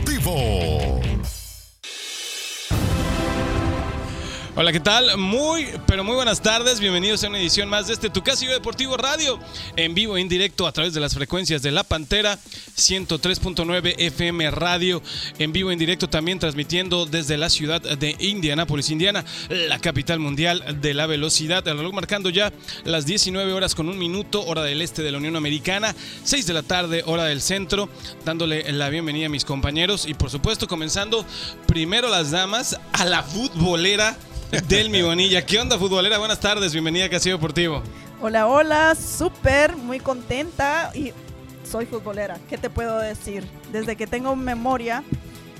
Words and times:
deportivo. 0.00 1.39
Hola, 4.60 4.72
¿qué 4.72 4.80
tal? 4.80 5.16
Muy, 5.16 5.68
pero 5.86 6.04
muy 6.04 6.14
buenas 6.14 6.42
tardes. 6.42 6.80
Bienvenidos 6.80 7.24
a 7.24 7.28
una 7.28 7.40
edición 7.40 7.66
más 7.66 7.86
de 7.86 7.94
este 7.94 8.10
Tu 8.10 8.22
Casillo 8.22 8.52
Deportivo 8.52 8.94
Radio. 8.98 9.38
En 9.74 9.94
vivo 9.94 10.18
en 10.18 10.28
directo 10.28 10.66
a 10.66 10.72
través 10.72 10.92
de 10.92 11.00
las 11.00 11.14
frecuencias 11.14 11.62
de 11.62 11.70
La 11.70 11.82
Pantera, 11.82 12.38
103.9 12.76 13.94
FM 13.96 14.50
Radio. 14.50 15.00
En 15.38 15.52
vivo 15.52 15.72
en 15.72 15.78
directo 15.78 16.10
también 16.10 16.38
transmitiendo 16.38 17.06
desde 17.06 17.38
la 17.38 17.48
ciudad 17.48 17.80
de 17.80 18.14
Indianápolis, 18.18 18.90
Indiana, 18.90 19.24
la 19.48 19.78
capital 19.78 20.18
mundial 20.18 20.78
de 20.82 20.92
la 20.92 21.06
velocidad. 21.06 21.66
El 21.66 21.78
reloj 21.78 21.94
marcando 21.94 22.28
ya 22.28 22.52
las 22.84 23.06
19 23.06 23.54
horas 23.54 23.74
con 23.74 23.88
un 23.88 23.96
minuto, 23.96 24.44
hora 24.44 24.62
del 24.62 24.82
este 24.82 25.02
de 25.02 25.10
la 25.10 25.16
Unión 25.16 25.36
Americana, 25.36 25.96
6 26.24 26.46
de 26.46 26.52
la 26.52 26.62
tarde, 26.62 27.02
hora 27.06 27.24
del 27.24 27.40
centro. 27.40 27.88
Dándole 28.26 28.70
la 28.72 28.90
bienvenida 28.90 29.24
a 29.24 29.30
mis 29.30 29.46
compañeros 29.46 30.04
y, 30.04 30.12
por 30.12 30.28
supuesto, 30.28 30.68
comenzando 30.68 31.24
primero 31.66 32.10
las 32.10 32.30
damas 32.30 32.78
a 32.92 33.06
la 33.06 33.22
futbolera. 33.22 34.18
Delmi 34.50 35.02
Bonilla. 35.02 35.46
¿Qué 35.46 35.60
onda, 35.60 35.78
futbolera? 35.78 36.18
Buenas 36.18 36.40
tardes, 36.40 36.72
bienvenida 36.72 37.04
a 37.04 37.08
Casillo 37.08 37.36
Deportivo. 37.36 37.82
Hola, 38.20 38.48
hola, 38.48 38.96
súper, 38.96 39.76
muy 39.76 40.00
contenta 40.00 40.90
y 40.92 41.12
soy 41.64 41.86
futbolera. 41.86 42.36
¿Qué 42.48 42.58
te 42.58 42.68
puedo 42.68 42.98
decir? 42.98 43.44
Desde 43.72 43.94
que 43.94 44.08
tengo 44.08 44.34
memoria, 44.34 45.04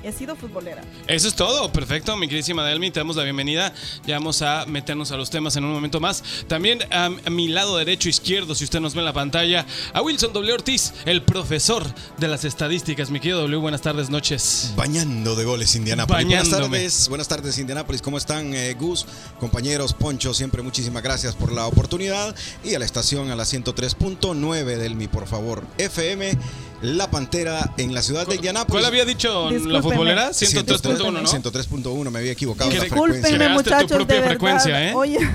he 0.03 0.13
sido 0.13 0.37
futbolera. 0.37 0.83
Eso 1.07 1.29
es 1.29 1.35
todo, 1.35 1.73
perfecto, 1.73 2.17
mi 2.17 2.27
queridísima 2.27 2.65
Delmi, 2.65 2.91
te 2.91 3.01
damos 3.01 3.17
la 3.17 3.25
bienvenida. 3.25 3.73
Ya 4.07 4.19
vamos 4.19 4.43
a 4.43 4.67
meternos 4.67 5.13
a 5.13 5.17
los 5.17 5.31
temas 5.31 5.57
en 5.57 5.65
un 5.65 5.73
momento 5.73 6.01
más. 6.01 6.23
También 6.47 6.81
a, 6.91 7.11
mi 7.31 7.49
lado 7.49 7.77
derecho 7.77 8.09
izquierdo, 8.09 8.55
si 8.55 8.65
usted 8.65 8.81
nos 8.81 8.95
ve 8.95 9.01
en 9.01 9.07
la 9.07 9.13
pantalla, 9.13 9.67
a 9.93 10.03
Wilson 10.03 10.33
W. 10.33 10.53
Ortiz, 10.53 10.93
el 11.05 11.23
profesor 11.23 11.85
de 12.19 12.29
las 12.29 12.45
estadísticas. 12.45 13.11
Mi 13.11 13.21
querido 13.21 13.41
W, 13.41 13.57
buenas 13.59 13.83
tardes, 13.83 14.11
noches. 14.11 14.73
Bañando 14.77 15.35
de 15.37 15.45
goles, 15.45 15.75
Indianápolis. 15.75 16.27
Buenas 16.27 16.51
tardes, 16.51 17.09
buenas 17.09 17.29
tardes, 17.29 17.59
Indianápolis. 17.59 18.03
¿Cómo 18.03 18.19
están, 18.19 18.55
eh, 18.55 18.75
Gus? 18.75 19.07
Compañeros, 19.39 19.95
Poncho, 19.95 20.35
siempre 20.35 20.63
muchísimas 20.63 21.03
gracias 21.03 21.35
por 21.35 21.53
la 21.53 21.67
oportunidad. 21.67 22.35
Y 22.65 22.75
a 22.75 22.79
la 22.79 22.85
estación, 22.85 23.31
a 23.31 23.37
la 23.37 23.45
103.9 23.45 24.77
Delmi, 24.77 25.09
por 25.09 25.27
favor, 25.27 25.65
FM. 25.79 26.39
La 26.83 27.11
Pantera 27.11 27.73
en 27.77 27.95
la 27.95 28.03
ciudad 28.03 28.27
de 28.27 28.37
Indianápolis. 28.37 28.71
¿Cuál 28.73 28.85
había 28.87 29.05
dicho 29.05 29.51
la 29.51 29.83
futbolera? 29.83 30.31
103.1, 30.31 31.13
¿no? 31.13 31.23
103.1, 31.23 32.11
me 32.11 32.19
había 32.19 32.33
equivocado. 32.33 32.71
Discúlpenme, 32.71 33.49
muchachos, 33.51 33.89
tu 33.91 33.95
propia 33.97 34.17
de 34.23 34.29
frecuencia, 34.29 34.89
¿eh? 34.89 34.95
Oye, 34.95 35.19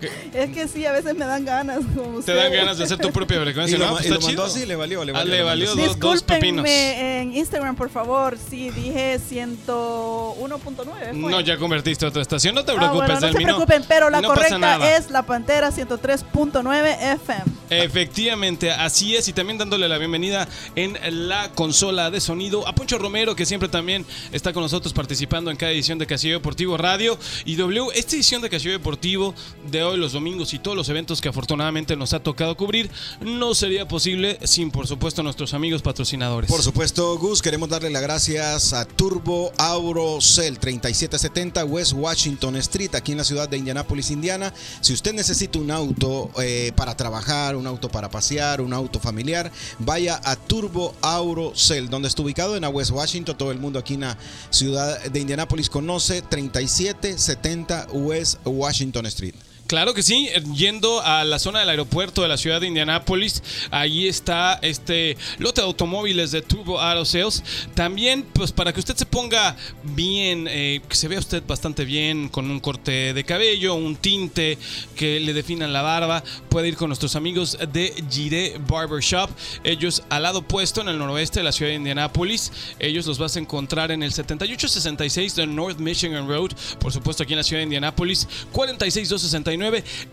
es 0.34 0.50
que 0.50 0.68
sí, 0.68 0.86
a 0.86 0.92
veces 0.92 1.14
me 1.16 1.26
dan 1.26 1.44
ganas. 1.44 1.80
Como 1.94 2.20
Te 2.20 2.34
dan 2.34 2.52
ganas 2.52 2.78
de 2.78 2.84
hacer 2.84 2.98
tu 2.98 3.12
propia 3.12 3.40
frecuencia, 3.42 3.76
y 3.76 3.78
lo, 3.78 3.86
¿no? 3.86 3.92
Pues 3.92 4.06
y 4.06 4.08
lo 4.08 4.14
está 4.16 4.26
mandó 4.26 4.44
así, 4.44 4.64
le 4.66 4.76
valió, 4.76 5.04
le 5.04 5.12
Ah, 5.12 5.16
valió. 5.16 5.34
le 5.34 5.42
valió 5.42 5.74
dos, 5.76 5.98
dos 5.98 6.22
pepinos. 6.22 6.64
En 6.66 7.36
Instagram, 7.36 7.76
por 7.76 7.90
favor. 7.90 8.38
Sí, 8.38 8.70
dije 8.70 9.18
101.9. 9.18 10.84
fue. 10.84 11.12
No, 11.30 11.40
ya 11.40 11.58
convertiste 11.58 12.04
a 12.04 12.08
otra 12.08 12.22
estación, 12.22 12.54
no 12.54 12.64
te 12.64 12.72
Ah, 12.72 12.76
preocupes, 12.76 13.06
bueno, 13.08 13.20
no 13.20 13.32
se 13.32 13.34
preocupen, 13.44 13.84
pero 13.86 14.10
la 14.10 14.20
no 14.20 14.28
correcta 14.28 14.96
es 14.96 15.10
La 15.10 15.24
Pantera 15.24 15.70
103.9 15.70 16.96
FM. 17.14 17.42
Efectivamente, 17.70 18.70
así 18.70 19.14
es. 19.16 19.28
Y 19.28 19.32
también 19.32 19.58
dándole 19.58 19.88
la 19.88 19.98
bienvenida 19.98 20.48
en 20.76 21.28
la 21.28 21.50
consola 21.52 22.10
de 22.10 22.20
sonido 22.20 22.66
a 22.66 22.74
Poncho 22.74 22.98
Romero, 22.98 23.34
que 23.34 23.46
siempre 23.46 23.68
también 23.68 24.06
está 24.32 24.52
con 24.52 24.62
nosotros 24.62 24.92
participando 24.92 25.50
en 25.50 25.56
cada 25.56 25.72
edición 25.72 25.98
de 25.98 26.06
Casillo 26.06 26.34
Deportivo 26.34 26.76
Radio. 26.76 27.18
Y 27.44 27.56
W, 27.56 27.88
esta 27.94 28.16
edición 28.16 28.42
de 28.42 28.50
Casillo 28.50 28.72
Deportivo 28.72 29.34
de 29.70 29.82
hoy, 29.82 29.98
los 29.98 30.12
domingos 30.12 30.54
y 30.54 30.58
todos 30.58 30.76
los 30.76 30.88
eventos 30.88 31.20
que 31.20 31.28
afortunadamente 31.28 31.96
nos 31.96 32.12
ha 32.12 32.22
tocado 32.22 32.56
cubrir, 32.56 32.90
no 33.20 33.54
sería 33.54 33.88
posible 33.88 34.38
sin, 34.44 34.70
por 34.70 34.86
supuesto, 34.86 35.22
nuestros 35.22 35.54
amigos 35.54 35.82
patrocinadores. 35.82 36.50
Por 36.50 36.62
supuesto, 36.62 37.18
Gus, 37.18 37.42
queremos 37.42 37.68
darle 37.68 37.90
las 37.90 38.02
gracias 38.02 38.72
a 38.72 38.84
Turbo 38.84 39.52
Aurocell 39.58 40.58
3770 40.58 41.64
West 41.64 41.92
Washington 41.94 42.56
Street, 42.56 42.94
aquí 42.94 43.12
en 43.12 43.18
la 43.18 43.24
ciudad 43.24 43.48
de 43.48 43.56
Indianápolis, 43.56 44.10
Indiana. 44.10 44.52
Si 44.80 44.92
usted 44.92 45.14
necesita 45.14 45.58
un 45.58 45.70
auto 45.70 46.30
eh, 46.40 46.72
para 46.76 46.96
trabajar, 46.96 47.56
un 47.56 47.66
auto 47.66 47.88
para 47.88 48.10
pasear, 48.10 48.60
un 48.60 48.72
auto 48.72 49.00
familiar, 49.00 49.50
vaya 49.78 50.20
a 50.24 50.36
Turbo 50.36 50.59
Aurocell, 51.00 51.88
donde 51.88 52.08
está 52.08 52.22
ubicado 52.22 52.56
en 52.56 52.64
West 52.64 52.90
Washington. 52.90 53.36
Todo 53.36 53.52
el 53.52 53.58
mundo 53.58 53.78
aquí 53.78 53.94
en 53.94 54.00
la 54.00 54.18
ciudad 54.50 55.02
de 55.04 55.20
Indianápolis 55.20 55.70
conoce 55.70 56.22
3770 56.22 57.88
West 57.92 58.38
Washington 58.44 59.06
Street. 59.06 59.34
Claro 59.70 59.94
que 59.94 60.02
sí, 60.02 60.28
eh, 60.32 60.42
yendo 60.52 61.00
a 61.00 61.22
la 61.22 61.38
zona 61.38 61.60
del 61.60 61.68
aeropuerto 61.68 62.22
de 62.22 62.28
la 62.28 62.36
ciudad 62.36 62.60
de 62.60 62.66
Indianápolis, 62.66 63.40
ahí 63.70 64.08
está 64.08 64.58
este 64.62 65.16
lote 65.38 65.60
de 65.60 65.68
automóviles 65.68 66.32
de 66.32 66.42
Turbo 66.42 66.80
Auto 66.80 67.04
Sales. 67.04 67.44
También, 67.72 68.24
pues 68.32 68.50
para 68.50 68.72
que 68.72 68.80
usted 68.80 68.96
se 68.96 69.06
ponga 69.06 69.56
bien, 69.84 70.48
eh, 70.50 70.80
que 70.88 70.96
se 70.96 71.06
vea 71.06 71.20
usted 71.20 71.44
bastante 71.46 71.84
bien 71.84 72.28
con 72.28 72.50
un 72.50 72.58
corte 72.58 73.14
de 73.14 73.22
cabello, 73.22 73.76
un 73.76 73.94
tinte 73.94 74.58
que 74.96 75.20
le 75.20 75.32
definan 75.32 75.72
la 75.72 75.82
barba, 75.82 76.24
puede 76.48 76.66
ir 76.66 76.74
con 76.74 76.88
nuestros 76.88 77.14
amigos 77.14 77.56
de 77.72 77.94
Gire 78.10 78.56
Barbershop. 78.66 79.30
Ellos 79.62 80.02
al 80.08 80.24
lado 80.24 80.40
opuesto 80.40 80.80
en 80.80 80.88
el 80.88 80.98
noroeste 80.98 81.38
de 81.38 81.44
la 81.44 81.52
ciudad 81.52 81.70
de 81.70 81.76
Indianápolis. 81.76 82.50
Ellos 82.80 83.06
los 83.06 83.18
vas 83.18 83.36
a 83.36 83.38
encontrar 83.38 83.92
en 83.92 84.02
el 84.02 84.12
7866 84.12 85.36
de 85.36 85.46
North 85.46 85.78
Michigan 85.78 86.26
Road, 86.26 86.50
por 86.80 86.92
supuesto 86.92 87.22
aquí 87.22 87.34
en 87.34 87.38
la 87.38 87.44
ciudad 87.44 87.60
de 87.60 87.66
Indianápolis, 87.66 88.26
46269 88.50 89.59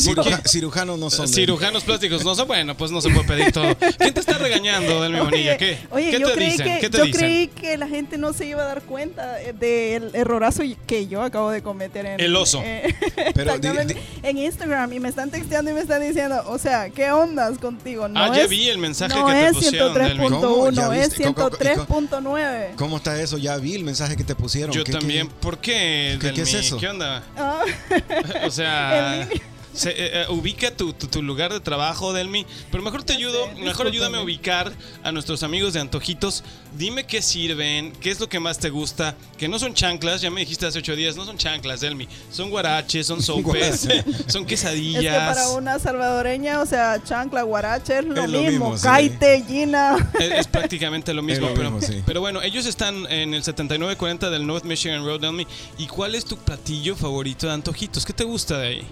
cirujanos 0.49 0.99
no 0.99 1.11
son. 1.11 1.27
de- 1.27 1.33
Cirujanos 1.33 1.85
plásticos, 1.85 2.25
no 2.25 2.35
sé, 2.35 2.43
bueno, 2.43 2.77
pues 2.77 2.91
no 2.91 3.01
se 3.01 3.11
puede 3.11 3.27
pedir 3.27 3.53
todo. 3.53 3.75
¿Quién 3.99 4.13
te 4.15 4.21
está 4.21 4.39
regañando, 4.39 5.01
Delmi 5.03 5.21
Bonilla? 5.21 5.57
¿Qué? 5.57 5.79
Oye, 5.91 6.11
¿Qué 6.11 6.21
yo, 6.21 6.29
te 6.29 6.35
creí 6.35 6.51
dicen? 6.53 6.67
que, 6.67 6.81
¿Qué 6.81 6.91
te 6.91 6.99
yo 6.99 7.05
dicen? 7.05 7.21
creí 7.21 7.47
que 7.49 7.77
la 7.79 7.89
gente 7.89 8.19
no 8.19 8.33
se 8.33 8.47
iba 8.47 8.63
a 8.63 8.67
dar 8.67 8.83
cuenta 8.83 9.41
eh, 9.41 9.53
del 9.53 10.15
errorazo 10.15 10.63
que 10.87 11.07
yo 11.07 11.23
acabo 11.23 11.51
de 11.51 11.63
cometer 11.63 12.07
en 12.07 12.21
El 12.21 12.35
oso. 12.37 12.61
eh, 12.65 12.95
Pero 13.35 13.53
di- 13.59 13.69
exactamente, 13.69 13.95
di- 13.95 14.01
en 14.23 14.39
Instagram 14.39 14.93
y 14.93 15.01
me 15.01 15.09
están 15.09 15.31
texteando 15.31 15.71
y 15.71 15.75
me 15.75 15.81
están 15.81 16.03
diciendo, 16.03 16.43
o 16.47 16.59
sea, 16.59 16.91
¿qué 16.91 17.11
ondas 17.13 17.59
contigo? 17.59 18.09
No 18.09 18.21
Ah, 18.21 18.33
ya 18.35 18.43
es- 18.45 18.51
vi 18.51 18.69
el 18.69 18.79
mensaje 18.79 19.15
no 19.19 19.27
que 19.27 19.33
te 19.33 19.47
es 19.47 19.53
pusieron, 19.55 19.95
Delmi. 19.95 20.29
¿Cómo? 20.29 20.71
¿Ya 20.71 20.89
103.1, 20.89 20.95
es 20.95 21.09
viste? 21.11 21.25
¿Cómo- 21.25 21.35
cómo- 21.35 21.57
103.9. 21.57 22.75
¿Cómo 22.77 22.97
está 22.97 23.21
eso? 23.21 23.39
Ya 23.39 23.57
vi 23.57 23.75
el 23.75 23.85
mensaje 23.85 24.17
que 24.17 24.25
te 24.25 24.35
pusieron. 24.35 24.73
Yo 24.75 24.85
¿Qué- 24.85 24.93
qué- 24.93 24.99
también. 25.05 25.29
¿Por 25.29 25.59
qué, 25.59 26.19
¿Qué- 26.21 26.33
qué 26.33 26.43
es 26.43 26.53
Delmi? 26.53 26.67
eso? 26.67 26.79
¿Qué 26.79 26.89
onda? 26.89 27.23
Ah, 27.37 27.63
O 28.47 28.51
sea. 28.51 29.29
se- 29.75 29.91
eh, 29.91 30.23
eh, 30.23 30.27
ubica 30.31 30.71
tu, 30.71 30.93
tu- 30.93 31.07
tu 31.09 31.23
lugar 31.23 31.53
de 31.53 31.61
trabajo, 31.61 32.13
Delmi. 32.13 32.47
Pero 32.71 32.83
mejor 32.83 33.03
te 33.03 33.13
ayudo, 33.15 33.47
sé, 33.55 33.61
mejor 33.63 33.87
ayúdame 33.89 34.19
a 34.19 34.23
ubicar 34.23 34.73
a 35.03 35.13
nuestros 35.13 35.43
amigos 35.43 35.73
de 35.75 35.81
Antojitos. 35.81 36.43
Dime 36.77 37.05
qué 37.07 37.21
sirven, 37.23 37.93
qué 38.01 38.11
es 38.11 38.19
lo 38.21 38.29
que 38.29 38.41
más 38.41 38.59
te 38.59 38.71
gusta. 38.71 39.15
Que 39.39 39.49
no 39.49 39.59
son 39.59 39.75
chanclas, 39.75 40.21
ya 40.21 40.31
me 40.31 40.41
dijiste 40.41 40.67
hace 40.67 40.79
ocho 40.79 40.97
días, 40.97 41.17
no 41.17 41.25
son 41.25 41.37
chanclas, 41.39 41.81
Delmi. 41.81 42.09
Son 42.31 42.51
guaraches, 42.51 43.07
son 43.07 43.21
sopes, 43.23 43.81
son 44.29 44.43
es 44.43 44.47
quesadillas. 44.49 45.03
que 45.03 45.11
para 45.11 45.49
una 45.51 45.79
salvadoreña, 45.79 46.61
o 46.61 46.67
sea, 46.67 47.03
chancla, 47.05 47.43
guarache 47.43 47.99
es 47.99 48.05
lo 48.05 48.15
Es 48.23 48.31
lo 48.31 48.41
mismo. 48.41 48.51
mismo, 48.71 48.77
sí. 48.79 48.83
Caite, 48.85 49.45
gina. 49.47 49.97
Es, 50.19 50.31
es 50.31 50.47
prácticamente 50.47 51.13
lo 51.15 51.23
mismo, 51.23 51.49
lo 51.49 51.55
pero, 51.55 51.71
mismo, 51.71 51.87
sí. 51.87 52.03
pero 52.07 52.21
bueno, 52.21 52.41
ellos 52.43 52.67
están 52.67 53.07
en 53.11 53.35
el 53.35 53.43
7940 53.43 54.31
del 54.31 54.47
North 54.47 54.65
Michigan 54.65 55.05
Road, 55.05 55.21
Delmi. 55.21 55.47
¿Y 55.79 55.87
cuál 55.87 56.15
es 56.15 56.25
tu 56.25 56.37
platillo 56.37 56.97
favorito 56.97 57.47
de 57.47 57.53
Antojitos? 57.53 58.05
¿Qué 58.05 58.13
te 58.13 58.25
gusta 58.25 58.59
de 58.59 58.67
ahí? 58.69 58.87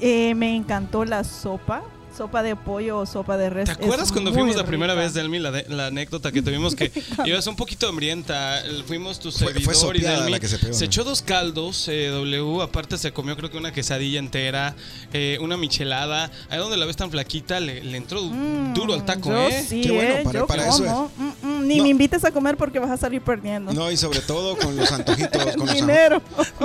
Eh, 0.00 0.34
me 0.34 0.54
encantó 0.56 1.04
la 1.04 1.24
sopa. 1.24 1.82
Sopa 2.16 2.42
de 2.42 2.56
pollo 2.56 2.98
o 2.98 3.06
sopa 3.06 3.36
de 3.36 3.50
res. 3.50 3.64
¿Te 3.66 3.72
acuerdas 3.72 4.12
cuando 4.12 4.32
fuimos 4.32 4.54
la 4.56 4.64
primera 4.64 4.94
rica. 4.94 5.04
vez, 5.04 5.14
Delmi, 5.14 5.38
la, 5.38 5.50
de- 5.50 5.66
la 5.68 5.86
anécdota 5.86 6.30
que 6.32 6.42
tuvimos 6.42 6.74
que 6.74 6.90
ibas 7.24 7.46
un 7.46 7.56
poquito 7.56 7.88
hambrienta? 7.88 8.62
Fuimos 8.86 9.18
tu 9.18 9.32
Fue- 9.32 9.52
fue 9.60 9.74
servidor 9.74 9.96
y 9.96 10.00
Delmi 10.00 10.30
la 10.30 10.40
que 10.40 10.48
se 10.48 10.58
pegó, 10.58 10.76
¿no? 10.78 10.84
echó 10.84 11.04
dos 11.04 11.22
caldos, 11.22 11.88
eh, 11.88 12.08
W, 12.08 12.62
aparte 12.62 12.98
se 12.98 13.12
comió 13.12 13.36
creo 13.36 13.50
que 13.50 13.56
una 13.58 13.72
quesadilla 13.72 14.18
entera, 14.18 14.74
eh, 15.12 15.38
una 15.40 15.56
michelada. 15.56 16.30
Ahí 16.50 16.58
donde 16.58 16.76
la 16.76 16.86
ves 16.86 16.96
tan 16.96 17.10
flaquita, 17.10 17.60
le, 17.60 17.82
le 17.82 17.96
entró 17.96 18.22
Mm, 18.22 18.74
duro 18.74 18.94
al 18.94 19.04
taco, 19.04 19.30
yo 19.30 19.48
¿eh? 19.48 19.64
Sí, 19.68 19.80
Qué 19.82 19.90
bueno, 19.90 20.14
¿eh? 20.14 20.20
para- 20.24 20.38
yo 20.40 20.46
para 20.46 20.68
eso 20.68 20.84
es. 20.84 20.90
Mm, 21.18 21.46
mm, 21.48 21.66
ni 21.68 21.76
No. 21.78 21.82
me 21.84 21.88
invites 21.90 22.24
a 22.24 22.30
comer 22.30 22.56
porque 22.56 22.78
vas 22.78 22.90
a 22.90 22.96
salir 22.96 23.20
perdiendo. 23.22 23.72
No, 23.72 23.90
y 23.90 23.96
sobre 23.96 24.20
todo 24.20 24.56
con 24.56 24.76
los 24.76 24.90
antojitos. 24.92 25.42
Con 25.56 25.66
los 25.66 25.74
Dinero. 25.74 26.22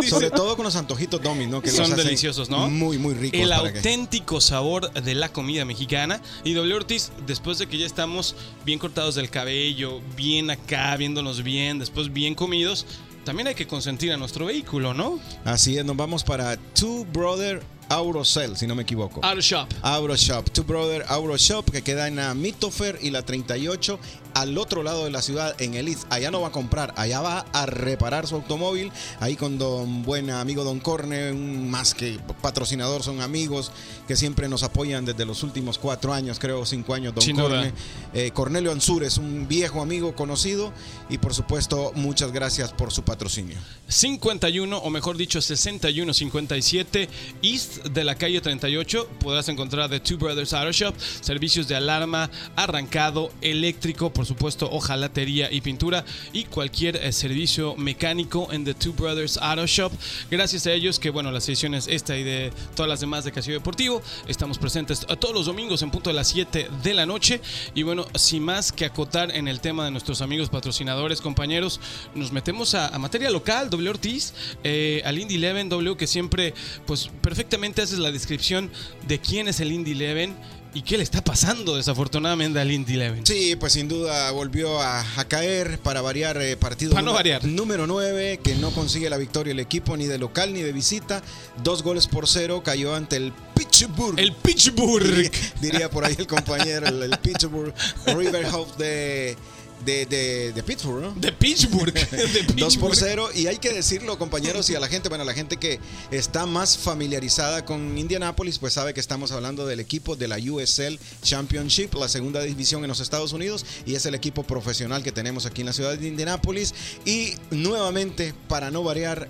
Sobre 0.07 0.29
todo 0.31 0.55
con 0.55 0.63
los 0.65 0.75
antojitos 0.75 1.21
Domi, 1.21 1.47
¿no? 1.47 1.61
Que 1.61 1.69
Son 1.69 1.81
los 1.81 1.91
hacen 1.91 2.05
deliciosos, 2.05 2.49
¿no? 2.49 2.69
Muy, 2.69 2.97
muy 2.97 3.13
ricos. 3.13 3.39
El 3.39 3.49
que- 3.49 3.55
auténtico 3.55 4.41
sabor 4.41 4.91
de 4.91 5.15
la 5.15 5.29
comida 5.39 5.63
mexicana. 5.63 6.21
Y 6.43 6.53
W 6.53 6.75
Ortiz, 6.75 7.13
después 7.25 7.59
de 7.59 7.67
que 7.67 7.77
ya 7.77 7.85
estamos 7.85 8.35
bien 8.65 8.77
cortados 8.77 9.15
del 9.15 9.29
cabello, 9.29 10.01
bien 10.17 10.49
acá, 10.49 10.97
viéndonos 10.97 11.43
bien, 11.43 11.79
después 11.79 12.11
bien 12.11 12.35
comidos, 12.35 12.85
también 13.23 13.47
hay 13.47 13.55
que 13.55 13.65
consentir 13.65 14.11
a 14.11 14.17
nuestro 14.17 14.47
vehículo, 14.47 14.93
¿no? 14.93 15.17
Así 15.45 15.77
es, 15.77 15.85
nos 15.85 15.95
vamos 15.95 16.25
para 16.25 16.57
Two 16.57 17.05
Brother 17.05 17.61
Aurocell, 17.89 18.55
si 18.55 18.67
no 18.67 18.75
me 18.75 18.83
equivoco. 18.83 19.19
Auto 19.23 19.41
Shop. 19.41 19.67
Auro 19.81 20.15
Shop, 20.15 20.49
Two 20.51 20.63
Brother 20.63 21.05
Auro 21.07 21.37
Shop, 21.37 21.69
que 21.69 21.81
queda 21.81 22.07
en 22.07 22.17
la 22.17 22.33
Mitofer 22.33 22.99
y 23.01 23.09
la 23.09 23.23
38, 23.23 23.99
al 24.33 24.57
otro 24.57 24.83
lado 24.83 25.05
de 25.05 25.11
la 25.11 25.21
ciudad, 25.21 25.59
en 25.59 25.73
el 25.73 25.87
East. 25.87 26.05
Allá 26.09 26.31
no 26.31 26.41
va 26.41 26.49
a 26.49 26.51
comprar, 26.51 26.93
allá 26.95 27.21
va 27.21 27.45
a 27.51 27.65
reparar 27.65 28.27
su 28.27 28.35
automóvil. 28.35 28.91
Ahí 29.19 29.35
con 29.35 29.57
don 29.57 30.03
buen 30.03 30.29
amigo 30.29 30.63
Don 30.63 30.79
Corne, 30.79 31.31
un 31.31 31.69
más 31.69 31.93
que 31.93 32.19
patrocinador, 32.41 33.03
son 33.03 33.21
amigos 33.21 33.71
que 34.07 34.15
siempre 34.15 34.47
nos 34.47 34.63
apoyan 34.63 35.05
desde 35.05 35.25
los 35.25 35.43
últimos 35.43 35.77
cuatro 35.77 36.13
años, 36.13 36.39
creo 36.39 36.65
cinco 36.65 36.93
años. 36.93 37.13
Don 37.15 37.35
Corne. 37.35 37.73
Eh, 38.13 38.31
Cornelio 38.31 38.71
Ansures, 38.71 39.17
un 39.17 39.47
viejo 39.47 39.81
amigo 39.81 40.15
conocido, 40.15 40.71
y 41.09 41.17
por 41.17 41.33
supuesto, 41.33 41.91
muchas 41.95 42.31
gracias 42.31 42.71
por 42.71 42.91
su 42.91 43.03
patrocinio. 43.03 43.57
51, 43.87 44.77
o 44.77 44.89
mejor 44.89 45.17
dicho, 45.17 45.41
6157 45.41 47.09
East 47.41 47.78
de 47.83 48.03
la 48.03 48.15
calle 48.15 48.41
38. 48.41 49.07
Podrás 49.19 49.49
encontrar 49.49 49.89
The 49.89 49.99
Two 49.99 50.17
Brothers 50.17 50.53
Auto 50.53 50.71
Shop, 50.71 50.95
servicios 51.21 51.67
de 51.67 51.75
alarma, 51.75 52.29
arrancado, 52.55 53.31
eléctrico, 53.41 54.11
por 54.11 54.25
supuesto, 54.25 54.69
hojalatería 54.69 55.51
y 55.51 55.61
pintura, 55.61 56.05
y 56.33 56.45
cualquier 56.45 56.97
eh, 56.97 57.11
servicio 57.11 57.75
mecánico 57.75 58.51
en 58.51 58.65
The 58.65 58.73
Two 58.73 58.93
Brothers 58.93 59.37
Auto 59.37 59.65
Shop. 59.65 59.91
Gracias 60.29 60.67
a 60.67 60.71
ellos, 60.71 60.99
que 60.99 61.09
bueno, 61.09 61.31
las 61.31 61.47
ediciones 61.47 61.87
esta 61.87 62.17
y 62.17 62.23
de 62.23 62.51
todas 62.75 62.89
las 62.89 62.99
demás 62.99 63.23
de 63.23 63.31
Castillo 63.31 63.57
Deportivo, 63.57 64.01
estamos 64.27 64.57
presentes 64.57 65.05
todos 65.19 65.33
los 65.33 65.45
domingos 65.45 65.81
en 65.81 65.91
punto 65.91 66.09
de 66.09 66.15
las 66.15 66.27
7 66.29 66.69
de 66.83 66.93
la 66.93 67.05
noche. 67.05 67.41
Y 67.75 67.83
bueno, 67.83 68.05
sin 68.15 68.43
más 68.43 68.71
que 68.71 68.85
acotar 68.85 69.35
en 69.35 69.47
el 69.47 69.59
tema 69.59 69.85
de 69.85 69.91
nuestros 69.91 70.21
amigos 70.21 70.49
patrocinadores, 70.49 71.21
compañeros, 71.21 71.79
nos 72.15 72.31
metemos 72.31 72.73
a, 72.75 72.87
a 72.87 72.99
materia 72.99 73.29
local, 73.29 73.69
W 73.69 73.89
Ortiz, 73.89 74.33
eh, 74.63 75.01
al 75.05 75.17
Indy 75.17 75.35
Eleven, 75.35 75.69
W, 75.69 75.95
que 75.97 76.07
siempre, 76.07 76.53
pues 76.85 77.09
perfectamente 77.21 77.68
haces 77.77 77.99
la 77.99 78.11
descripción 78.11 78.71
de 79.07 79.19
quién 79.19 79.47
es 79.47 79.59
el 79.59 79.71
Indy 79.71 79.91
Eleven 79.91 80.35
y 80.73 80.83
qué 80.83 80.97
le 80.97 81.03
está 81.03 81.23
pasando 81.23 81.75
desafortunadamente 81.77 82.59
al 82.59 82.71
Indy 82.71 82.93
Eleven. 82.93 83.25
Sí, 83.25 83.55
pues 83.55 83.73
sin 83.73 83.87
duda 83.87 84.29
volvió 84.31 84.79
a, 84.81 85.03
a 85.19 85.25
caer 85.27 85.79
para 85.79 86.01
variar 86.01 86.39
eh, 86.41 86.55
partido 86.57 86.91
Para 86.91 87.01
no 87.01 87.13
variar. 87.13 87.43
número 87.45 87.87
9, 87.87 88.39
que 88.43 88.55
no 88.55 88.71
consigue 88.71 89.09
la 89.09 89.17
victoria 89.17 89.51
el 89.51 89.59
equipo 89.59 89.97
ni 89.97 90.05
de 90.05 90.17
local 90.19 90.53
ni 90.53 90.61
de 90.61 90.71
visita. 90.71 91.23
Dos 91.63 91.81
goles 91.81 92.07
por 92.07 92.27
cero, 92.27 92.61
cayó 92.63 92.93
ante 92.93 93.15
el 93.15 93.33
Pittsburgh. 93.55 94.19
El 94.19 94.33
Pittsburgh. 94.33 95.03
diría, 95.03 95.31
diría 95.61 95.89
por 95.89 96.05
ahí 96.05 96.15
el 96.17 96.27
compañero, 96.27 96.87
el, 96.87 97.01
el 97.01 97.17
Pittsburgh 97.17 97.73
Riverhouse 98.05 98.77
de, 98.77 99.35
de, 99.85 100.05
de, 100.05 100.53
de 100.53 100.63
Pittsburgh, 100.63 101.01
¿no? 101.01 101.11
De 101.13 101.31
Pittsburgh. 101.31 101.93
De 102.09 102.43
2 102.43 102.77
por 102.77 102.91
Pittsburgh. 102.91 102.95
0 102.95 103.29
y 103.35 103.47
hay 103.47 103.57
que 103.57 103.73
decirlo 103.73 104.17
compañeros 104.17 104.69
y 104.69 104.75
a 104.75 104.79
la 104.79 104.87
gente, 104.87 105.09
bueno, 105.09 105.23
la 105.23 105.33
gente 105.33 105.57
que 105.57 105.79
está 106.11 106.45
más 106.45 106.77
familiarizada 106.77 107.65
con 107.65 107.97
Indianapolis 107.97 108.59
pues 108.59 108.73
sabe 108.73 108.93
que 108.93 108.99
estamos 108.99 109.31
hablando 109.31 109.65
del 109.65 109.79
equipo 109.79 110.15
de 110.15 110.27
la 110.27 110.37
USL 110.37 110.99
Championship, 111.21 111.93
la 111.95 112.09
segunda 112.09 112.41
división 112.41 112.83
en 112.83 112.89
los 112.89 112.99
Estados 112.99 113.33
Unidos 113.33 113.65
y 113.85 113.95
es 113.95 114.05
el 114.05 114.15
equipo 114.15 114.43
profesional 114.43 115.03
que 115.03 115.11
tenemos 115.11 115.45
aquí 115.45 115.61
en 115.61 115.67
la 115.67 115.73
ciudad 115.73 115.97
de 115.97 116.07
Indianapolis 116.07 116.73
y 117.05 117.33
nuevamente 117.51 118.33
para 118.47 118.71
no 118.71 118.83
variar 118.83 119.29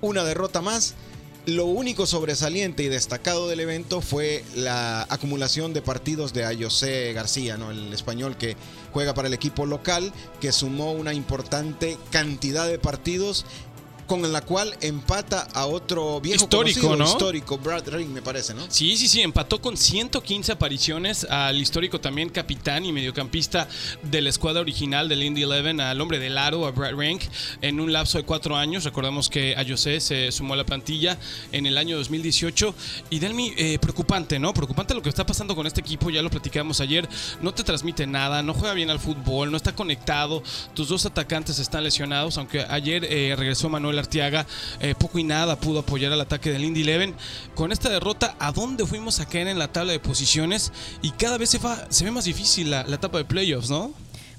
una 0.00 0.24
derrota 0.24 0.60
más. 0.60 0.94
Lo 1.46 1.66
único 1.66 2.06
sobresaliente 2.06 2.82
y 2.84 2.88
destacado 2.88 3.48
del 3.48 3.60
evento 3.60 4.00
fue 4.00 4.42
la 4.54 5.02
acumulación 5.10 5.74
de 5.74 5.82
partidos 5.82 6.32
de 6.32 6.46
Ayosé 6.46 7.12
García, 7.12 7.58
¿no? 7.58 7.70
el 7.70 7.92
español 7.92 8.38
que 8.38 8.56
juega 8.92 9.12
para 9.12 9.28
el 9.28 9.34
equipo 9.34 9.66
local, 9.66 10.10
que 10.40 10.52
sumó 10.52 10.92
una 10.92 11.12
importante 11.12 11.98
cantidad 12.10 12.66
de 12.66 12.78
partidos 12.78 13.44
con 14.06 14.32
la 14.32 14.40
cual 14.42 14.76
empata 14.80 15.48
a 15.52 15.66
otro 15.66 16.20
viejo 16.20 16.44
Histórico, 16.44 16.88
conocido, 16.88 16.96
¿no? 16.96 17.04
histórico, 17.04 17.58
Brad 17.58 17.88
Ring, 17.88 18.10
me 18.10 18.22
parece, 18.22 18.54
¿no? 18.54 18.62
Sí, 18.68 18.96
sí, 18.96 19.08
sí, 19.08 19.20
empató 19.20 19.60
con 19.60 19.76
115 19.76 20.52
apariciones 20.52 21.24
al 21.24 21.60
histórico 21.60 22.00
también 22.00 22.28
capitán 22.28 22.84
y 22.84 22.92
mediocampista 22.92 23.68
de 24.02 24.20
la 24.20 24.30
escuadra 24.30 24.60
original 24.60 25.08
del 25.08 25.22
Indy 25.22 25.42
Eleven, 25.42 25.80
al 25.80 26.00
hombre 26.00 26.18
del 26.18 26.38
aro, 26.38 26.66
a 26.66 26.70
Brad 26.70 26.94
Rank, 26.94 27.22
en 27.62 27.80
un 27.80 27.92
lapso 27.92 28.18
de 28.18 28.24
cuatro 28.24 28.56
años. 28.56 28.84
Recordemos 28.84 29.28
que 29.28 29.54
Ayosé 29.56 30.00
se 30.00 30.32
sumó 30.32 30.54
a 30.54 30.56
la 30.56 30.66
plantilla 30.66 31.18
en 31.52 31.66
el 31.66 31.78
año 31.78 31.96
2018. 31.96 32.74
Y 33.10 33.18
Delmi, 33.18 33.52
eh, 33.56 33.78
preocupante, 33.78 34.38
¿no? 34.38 34.52
Preocupante 34.52 34.94
lo 34.94 35.02
que 35.02 35.08
está 35.08 35.24
pasando 35.26 35.54
con 35.54 35.66
este 35.66 35.80
equipo, 35.80 36.10
ya 36.10 36.22
lo 36.22 36.30
platicamos 36.30 36.80
ayer. 36.80 37.08
No 37.40 37.52
te 37.54 37.62
transmite 37.62 38.06
nada, 38.06 38.42
no 38.42 38.54
juega 38.54 38.74
bien 38.74 38.90
al 38.90 39.00
fútbol, 39.00 39.50
no 39.50 39.56
está 39.56 39.74
conectado. 39.74 40.42
Tus 40.74 40.88
dos 40.88 41.06
atacantes 41.06 41.58
están 41.58 41.84
lesionados, 41.84 42.38
aunque 42.38 42.64
ayer 42.68 43.04
eh, 43.04 43.34
regresó 43.36 43.68
Manuel 43.68 43.93
Artiaga, 43.98 44.46
eh, 44.80 44.94
poco 44.98 45.18
y 45.18 45.24
nada 45.24 45.56
pudo 45.58 45.80
apoyar 45.80 46.12
al 46.12 46.20
ataque 46.20 46.50
del 46.50 46.64
Indy 46.64 46.82
Eleven. 46.82 47.14
Con 47.54 47.72
esta 47.72 47.88
derrota, 47.88 48.36
¿a 48.38 48.52
dónde 48.52 48.86
fuimos 48.86 49.20
a 49.20 49.26
caer 49.26 49.48
en 49.48 49.58
la 49.58 49.68
tabla 49.68 49.92
de 49.92 50.00
posiciones? 50.00 50.72
Y 51.02 51.10
cada 51.12 51.38
vez 51.38 51.50
se, 51.50 51.58
va- 51.58 51.86
se 51.90 52.04
ve 52.04 52.10
más 52.10 52.24
difícil 52.24 52.70
la, 52.70 52.84
la 52.84 52.96
etapa 52.96 53.18
de 53.18 53.24
playoffs, 53.24 53.70
¿no? 53.70 53.92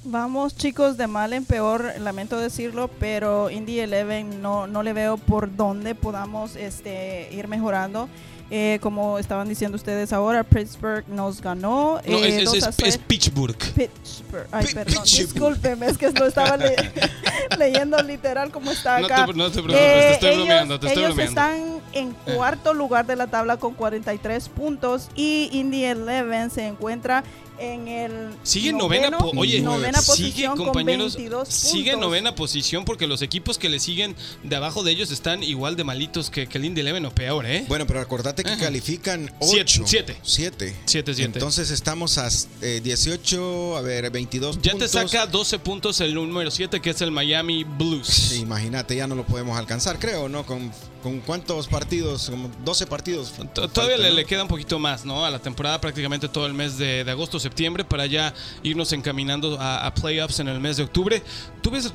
Vamos 0.07 0.55
chicos 0.55 0.97
de 0.97 1.07
mal 1.07 1.33
en 1.33 1.45
peor, 1.45 1.93
lamento 1.99 2.37
decirlo, 2.37 2.91
pero 2.99 3.49
Indy 3.49 3.79
Eleven 3.79 4.39
no, 4.39 4.67
no 4.67 4.83
le 4.83 4.93
veo 4.93 5.17
por 5.17 5.55
dónde 5.55 5.95
podamos 5.95 6.55
este, 6.55 7.27
ir 7.33 7.47
mejorando. 7.47 8.07
Eh, 8.51 8.77
como 8.81 9.17
estaban 9.17 9.49
diciendo 9.49 9.75
ustedes 9.75 10.13
ahora, 10.13 10.43
Pittsburgh 10.43 11.03
nos 11.07 11.41
ganó. 11.41 11.99
No, 12.07 12.17
eh, 12.23 12.43
es, 12.43 12.53
es- 12.53 12.67
es- 12.77 12.97
Pittsburgh. 12.99 13.57
Pittsburgh. 13.57 14.47
Ay, 14.51 14.67
Pi- 14.67 14.73
perdón, 14.75 15.03
Pittsburgh. 15.03 15.33
discúlpeme, 15.33 15.87
es 15.87 15.97
que 15.97 16.11
lo 16.11 16.27
estaba 16.27 16.55
le- 16.55 16.75
leyendo 17.57 17.97
literal 18.03 18.51
como 18.51 18.71
está 18.71 18.99
No 18.99 19.05
acá. 19.07 19.25
te, 19.25 19.33
no 19.33 19.49
te 19.51 19.63
preocupes, 19.63 19.79
te 19.81 20.11
estoy 20.13 20.29
ellos, 20.29 20.45
bromeando, 20.45 20.79
te 20.79 20.87
estoy 20.87 21.03
ellos 21.03 21.15
bromeando. 21.15 21.41
están 21.41 21.81
en 21.93 22.11
cuarto 22.35 22.73
lugar 22.75 23.07
de 23.07 23.15
la 23.15 23.27
tabla 23.27 23.57
con 23.57 23.73
43 23.73 24.49
puntos 24.49 25.09
y 25.15 25.49
Indy 25.51 25.83
Eleven 25.85 26.49
se 26.51 26.67
encuentra 26.67 27.23
en 27.57 27.87
el 27.87 28.35
Sigue 28.43 28.71
en 28.71 28.77
novena, 28.77 29.09
noveno- 29.09 29.17
po- 29.31 29.39
oye, 29.39 29.61
novena 29.61 30.01
sigue 30.01 30.23
posición 30.25 30.57
compañeros, 30.57 31.13
con 31.13 31.21
22 31.23 31.47
sigue 31.47 31.95
novena 31.95 32.35
posición 32.35 32.83
porque 32.83 33.07
los 33.07 33.21
equipos 33.21 33.57
que 33.57 33.69
le 33.69 33.79
siguen 33.79 34.13
de 34.43 34.57
abajo 34.57 34.83
de 34.83 34.91
ellos 34.91 35.09
están 35.09 35.41
igual 35.41 35.77
de 35.77 35.85
malitos 35.85 36.29
que, 36.29 36.47
que 36.47 36.57
el 36.57 36.65
Indy 36.65 36.81
Eleven 36.81 37.05
o 37.05 37.11
peor, 37.11 37.45
¿eh? 37.45 37.63
Bueno, 37.69 37.87
pero 37.87 38.01
acordate 38.01 38.34
que 38.43 38.51
Ajá. 38.51 38.63
califican 38.65 39.31
Siete, 39.41 39.61
8. 39.61 39.83
siete. 39.85 40.17
7. 40.23 40.75
Siete, 40.85 41.13
siete. 41.13 41.31
Entonces 41.39 41.71
estamos 41.71 42.17
a 42.17 42.29
eh, 42.61 42.81
18, 42.83 43.77
a 43.77 43.81
ver, 43.81 44.09
22 44.11 44.59
ya 44.61 44.73
te 44.75 44.87
saca 44.87 45.25
12 45.27 45.59
puntos 45.59 45.99
el 46.01 46.13
número 46.13 46.49
7 46.51 46.81
que 46.81 46.89
es 46.89 47.01
el 47.01 47.11
Miami 47.11 47.63
Blues. 47.63 48.07
Sí, 48.07 48.39
Imagínate, 48.41 48.95
ya 48.95 49.07
no 49.07 49.15
lo 49.15 49.25
podemos 49.25 49.57
alcanzar, 49.57 49.97
creo, 49.99 50.29
¿no? 50.29 50.45
Con, 50.45 50.71
con 51.03 51.19
cuántos 51.21 51.67
partidos, 51.67 52.29
como 52.29 52.49
12 52.63 52.85
partidos. 52.87 53.31
T- 53.31 53.37
falta, 53.37 53.67
Todavía 53.67 53.97
le, 53.97 54.09
¿no? 54.09 54.15
le 54.15 54.25
queda 54.25 54.41
un 54.43 54.47
poquito 54.47 54.79
más, 54.79 55.05
¿no? 55.05 55.25
A 55.25 55.29
la 55.31 55.39
temporada 55.39 55.79
prácticamente 55.81 56.27
todo 56.27 56.45
el 56.45 56.53
mes 56.53 56.77
de, 56.77 57.03
de 57.03 57.11
agosto, 57.11 57.39
septiembre, 57.39 57.83
para 57.85 58.05
ya 58.05 58.33
irnos 58.63 58.91
encaminando 58.93 59.59
a, 59.59 59.85
a 59.85 59.93
playoffs 59.93 60.39
en 60.39 60.47
el 60.47 60.59
mes 60.59 60.77
de 60.77 60.83
octubre. 60.83 61.21
¿Tú 61.61 61.69
ves 61.71 61.91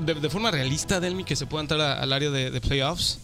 de, 0.00 0.14
de 0.14 0.30
forma 0.30 0.50
realista, 0.50 1.00
Delmi, 1.00 1.24
que 1.24 1.36
se 1.36 1.46
pueda 1.46 1.62
entrar 1.62 1.80
a- 1.80 2.00
al 2.02 2.12
área 2.12 2.30
de, 2.30 2.50
de 2.50 2.60
playoffs? 2.60 3.18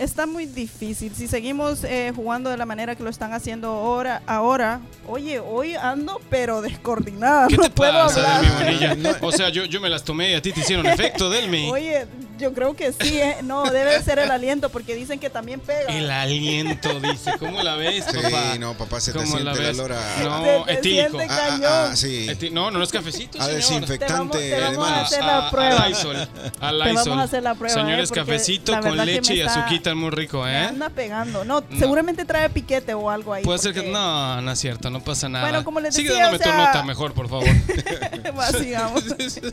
Está 0.00 0.26
muy 0.26 0.46
difícil. 0.46 1.14
Si 1.14 1.28
seguimos 1.28 1.84
eh, 1.84 2.10
jugando 2.16 2.48
de 2.48 2.56
la 2.56 2.64
manera 2.64 2.96
que 2.96 3.02
lo 3.02 3.10
están 3.10 3.34
haciendo 3.34 3.68
ahora, 3.68 4.22
ahora, 4.26 4.80
oye, 5.06 5.40
hoy 5.40 5.74
ando 5.74 6.22
pero 6.30 6.62
descoordinada. 6.62 7.48
¿Qué 7.48 7.58
no 7.58 7.64
te 7.64 7.70
puedo 7.70 7.92
pasa, 7.92 8.38
hablar. 8.38 8.64
Delmi 8.64 8.86
Bonilla? 8.86 9.18
O 9.20 9.30
sea, 9.30 9.50
yo, 9.50 9.66
yo 9.66 9.78
me 9.78 9.90
las 9.90 10.02
tomé 10.02 10.30
y 10.30 10.34
a 10.34 10.40
ti 10.40 10.52
te 10.52 10.60
hicieron 10.60 10.86
efecto, 10.86 11.28
Delmi. 11.28 11.70
Oye, 11.70 12.06
Yo 12.40 12.52
creo 12.54 12.74
que 12.74 12.92
sí, 12.92 13.18
¿eh? 13.20 13.36
no, 13.42 13.64
debe 13.70 13.92
de 13.98 14.02
ser 14.02 14.18
el 14.18 14.30
aliento 14.30 14.70
porque 14.70 14.94
dicen 14.94 15.18
que 15.18 15.28
también 15.30 15.60
pega. 15.60 15.88
El 15.94 16.10
aliento, 16.10 16.98
dice. 17.00 17.32
¿Cómo 17.38 17.62
la 17.62 17.76
ves, 17.76 18.04
Sí, 18.10 18.16
papá? 18.16 18.56
no, 18.58 18.74
papá, 18.76 19.00
se 19.00 19.12
te 19.12 19.18
¿Cómo 19.18 19.28
siente 19.30 19.44
la 19.44 19.52
el 19.52 19.58
ves? 19.58 19.78
olor 19.78 19.92
a- 19.92 20.22
No, 20.22 20.64
te 20.64 20.72
etílico. 20.72 21.18
Ah, 21.28 21.58
ah, 21.62 21.88
ah, 21.92 21.96
sí. 21.96 22.26
Eti- 22.28 22.50
No, 22.50 22.70
no, 22.70 22.78
no 22.78 22.84
es 22.84 22.90
cafecito, 22.90 23.38
A 23.40 23.44
señor. 23.44 23.56
desinfectante 23.56 24.06
Te 24.06 24.12
vamos- 24.14 24.36
te 24.36 24.42
de 24.42 24.60
vamos 24.60 24.88
a 24.88 25.00
hacer 25.02 25.24
la 25.24 25.50
prueba. 25.50 25.76
Al 25.82 25.88
Lysol. 25.90 26.16
Al 26.60 26.82
Te 26.82 26.92
vamos 26.92 27.18
a 27.18 27.22
hacer 27.22 27.42
la 27.42 27.54
prueba, 27.54 27.74
Señores, 27.74 28.10
¿eh? 28.10 28.14
Cafecito 28.14 28.72
la 28.72 28.80
con 28.80 28.96
leche 29.06 29.32
me 29.32 29.38
y 29.38 29.42
azuquita 29.42 29.94
muy 29.94 30.10
rico, 30.10 30.42
Me 30.44 30.52
¿eh? 30.52 30.64
anda 30.66 30.88
pegando. 30.88 31.44
No, 31.44 31.60
No. 31.68 31.78
seguramente 31.78 32.24
trae 32.24 32.48
piquete 32.50 32.94
o 32.94 33.10
algo 33.10 33.34
ahí. 33.34 33.44
Puede 33.44 33.58
ser 33.58 33.74
que... 33.74 33.82
No, 33.82 34.40
no 34.40 34.52
es 34.52 34.58
cierto, 34.58 34.88
no 34.90 35.02
pasa 35.04 35.28
nada. 35.28 35.44
Bueno, 35.44 35.64
como 35.64 35.80
les 35.80 35.94
Sigue 35.94 36.08
decía, 36.10 36.24
dándome 36.24 36.42
o 36.42 36.46
sea- 36.46 36.52
tu 36.52 36.58
nota 36.66 36.82
mejor, 36.84 37.12
por 37.12 37.28
favor. 37.28 37.48
Sigamos. 38.58 39.04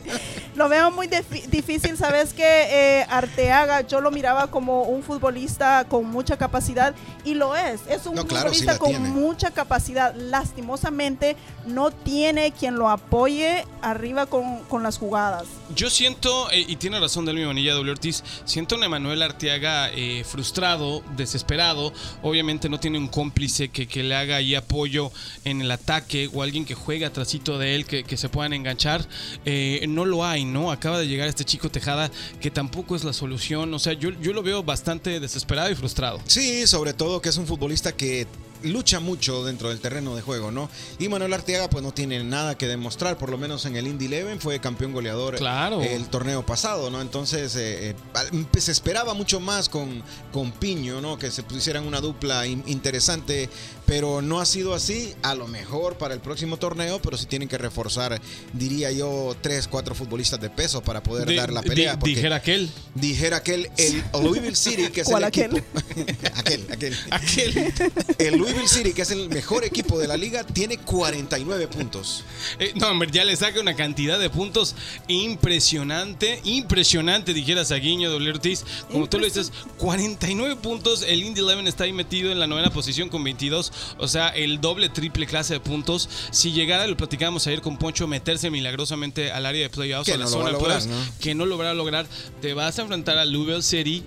Lo 0.54 0.68
veo 0.68 0.90
muy 0.90 1.08
difícil, 1.50 1.96
sabes 1.96 2.32
que 2.32 2.77
eh, 2.78 3.06
Arteaga 3.10 3.80
yo 3.82 4.00
lo 4.00 4.10
miraba 4.10 4.46
como 4.48 4.82
un 4.82 5.02
futbolista 5.02 5.84
con 5.88 6.06
mucha 6.06 6.36
capacidad 6.36 6.94
y 7.24 7.34
lo 7.34 7.54
es, 7.56 7.80
es 7.88 8.06
un 8.06 8.14
No, 8.14 8.26
claro, 8.26 8.52
sí 8.52 8.60
futbolista 8.64 8.78
con 8.78 8.90
tiene. 8.90 9.08
mucha 9.08 9.50
capacidad. 9.50 10.14
Lastimosamente 10.14 11.36
no 11.66 11.90
tiene 11.90 12.52
quien 12.52 12.76
lo 12.76 12.88
apoye 12.88 13.64
arriba 13.82 14.26
con, 14.26 14.62
con 14.64 14.82
las 14.82 14.98
jugadas. 14.98 15.44
Yo 15.74 15.90
siento, 15.90 16.50
eh, 16.50 16.64
y 16.66 16.76
tiene 16.76 16.98
razón 16.98 17.24
Delmi 17.24 17.44
Bonilla 17.44 17.74
W. 17.74 17.90
Ortiz, 17.92 18.22
siento 18.44 18.76
a 18.76 18.84
Emanuel 18.84 19.22
Arteaga 19.22 19.90
eh, 19.90 20.24
frustrado, 20.24 21.02
desesperado. 21.16 21.92
Obviamente 22.22 22.68
no 22.68 22.80
tiene 22.80 22.98
un 22.98 23.08
cómplice 23.08 23.68
que, 23.68 23.86
que 23.86 24.02
le 24.02 24.14
haga 24.14 24.36
ahí 24.36 24.54
apoyo 24.54 25.10
en 25.44 25.60
el 25.60 25.70
ataque 25.70 26.30
o 26.32 26.42
alguien 26.42 26.64
que 26.64 26.74
juegue 26.74 27.04
atrásito 27.04 27.58
de 27.58 27.74
él, 27.74 27.84
que, 27.86 28.04
que 28.04 28.16
se 28.16 28.28
puedan 28.28 28.52
enganchar. 28.52 29.06
Eh, 29.44 29.84
no 29.88 30.04
lo 30.04 30.24
hay, 30.24 30.44
¿no? 30.44 30.70
Acaba 30.70 30.98
de 30.98 31.06
llegar 31.08 31.28
este 31.28 31.44
chico 31.44 31.68
Tejada, 31.70 32.10
que 32.40 32.50
tampoco 32.50 32.67
es 32.96 33.04
la 33.04 33.12
solución. 33.12 33.72
O 33.74 33.78
sea, 33.78 33.92
yo, 33.92 34.10
yo 34.20 34.32
lo 34.32 34.42
veo 34.42 34.62
bastante 34.62 35.20
desesperado 35.20 35.70
y 35.70 35.74
frustrado. 35.74 36.20
Sí, 36.26 36.66
sobre 36.66 36.92
todo 36.92 37.20
que 37.20 37.28
es 37.28 37.36
un 37.36 37.46
futbolista 37.46 37.92
que 37.92 38.26
lucha 38.62 39.00
mucho 39.00 39.44
dentro 39.44 39.68
del 39.68 39.80
terreno 39.80 40.14
de 40.16 40.22
juego, 40.22 40.50
¿no? 40.50 40.68
Y 40.98 41.08
Manuel 41.08 41.32
Arteaga 41.32 41.68
pues 41.70 41.82
no 41.84 41.92
tiene 41.92 42.22
nada 42.24 42.56
que 42.56 42.66
demostrar, 42.66 43.18
por 43.18 43.30
lo 43.30 43.38
menos 43.38 43.64
en 43.66 43.76
el 43.76 43.86
Indy 43.86 44.06
Eleven 44.06 44.40
fue 44.40 44.60
campeón 44.60 44.92
goleador 44.92 45.36
Claro. 45.36 45.80
el 45.82 46.08
torneo 46.08 46.44
pasado, 46.44 46.90
¿no? 46.90 47.00
Entonces 47.00 47.54
eh, 47.56 47.90
eh, 47.90 48.60
se 48.60 48.72
esperaba 48.72 49.14
mucho 49.14 49.40
más 49.40 49.68
con, 49.68 50.02
con 50.32 50.52
Piño, 50.52 51.00
¿no? 51.00 51.18
Que 51.18 51.30
se 51.30 51.42
pusieran 51.42 51.86
una 51.86 52.00
dupla 52.00 52.46
in- 52.46 52.62
interesante, 52.66 53.48
pero 53.86 54.22
no 54.22 54.40
ha 54.40 54.46
sido 54.46 54.74
así, 54.74 55.14
a 55.22 55.34
lo 55.34 55.46
mejor 55.48 55.96
para 55.98 56.14
el 56.14 56.20
próximo 56.20 56.56
torneo, 56.56 57.00
pero 57.00 57.16
sí 57.16 57.26
tienen 57.26 57.48
que 57.48 57.58
reforzar, 57.58 58.20
diría 58.52 58.90
yo, 58.92 59.36
tres, 59.40 59.68
cuatro 59.68 59.94
futbolistas 59.94 60.40
de 60.40 60.50
peso 60.50 60.82
para 60.82 61.02
poder 61.02 61.34
dar 61.36 61.52
la 61.52 61.62
pelea. 61.62 61.96
dijera 61.96 62.36
aquel. 62.36 62.70
dijera 62.94 63.38
aquel, 63.38 63.70
el 63.76 64.02
Louisville 64.22 64.56
City, 64.56 64.88
que 64.88 65.02
es 65.02 65.08
¿Cuál 65.08 65.22
el 65.22 65.28
aquel? 65.28 65.56
equipo... 65.56 65.80
aquel, 66.36 66.66
aquel. 66.72 66.96
Aquel. 67.10 67.72
El 68.18 68.38
Louisville 68.48 68.68
City, 68.68 68.92
que 68.92 69.02
es 69.02 69.10
el 69.10 69.28
mejor 69.28 69.64
equipo 69.64 69.98
de 69.98 70.08
la 70.08 70.16
liga, 70.16 70.42
tiene 70.44 70.78
49 70.78 71.68
puntos. 71.68 72.24
Eh, 72.58 72.72
no, 72.76 72.88
hombre, 72.88 73.10
ya 73.12 73.24
le 73.24 73.36
saca 73.36 73.60
una 73.60 73.74
cantidad 73.76 74.18
de 74.18 74.30
puntos 74.30 74.74
impresionante, 75.06 76.40
impresionante, 76.44 77.34
dijera 77.34 77.64
Saguiño 77.64 78.10
W. 78.10 78.30
Ortiz. 78.30 78.64
Como 78.90 79.08
tú 79.08 79.18
lo 79.18 79.24
dices, 79.24 79.52
49 79.78 80.56
puntos. 80.56 81.02
El 81.02 81.22
Indy 81.22 81.40
Eleven 81.40 81.66
está 81.66 81.84
ahí 81.84 81.92
metido 81.92 82.32
en 82.32 82.38
la 82.38 82.46
novena 82.46 82.70
posición 82.70 83.08
con 83.08 83.22
22. 83.24 83.72
O 83.98 84.08
sea, 84.08 84.28
el 84.28 84.60
doble, 84.60 84.88
triple 84.88 85.26
clase 85.26 85.54
de 85.54 85.60
puntos. 85.60 86.08
Si 86.30 86.52
llegara, 86.52 86.86
lo 86.86 86.96
platicábamos 86.96 87.46
ayer 87.46 87.60
con 87.60 87.76
Poncho, 87.76 88.06
meterse 88.06 88.50
milagrosamente 88.50 89.30
al 89.30 89.46
área 89.46 89.62
de 89.62 89.70
playoffs, 89.70 90.06
Que 90.06 90.14
a 90.14 90.16
la 90.18 90.24
no 90.24 90.30
lo 90.30 90.36
zona 90.36 90.44
a 90.44 90.52
de 90.52 90.52
lograr, 90.58 90.78
playoffs, 90.82 91.08
¿no? 91.14 91.20
que 91.20 91.34
no 91.34 91.46
lo 91.46 91.58
va 91.58 91.70
a 91.70 91.74
lograr, 91.74 92.06
te 92.40 92.54
vas 92.54 92.78
a 92.78 92.82
enfrentar 92.82 93.18
a 93.18 93.24
Louisville 93.24 93.62
City 93.62 94.02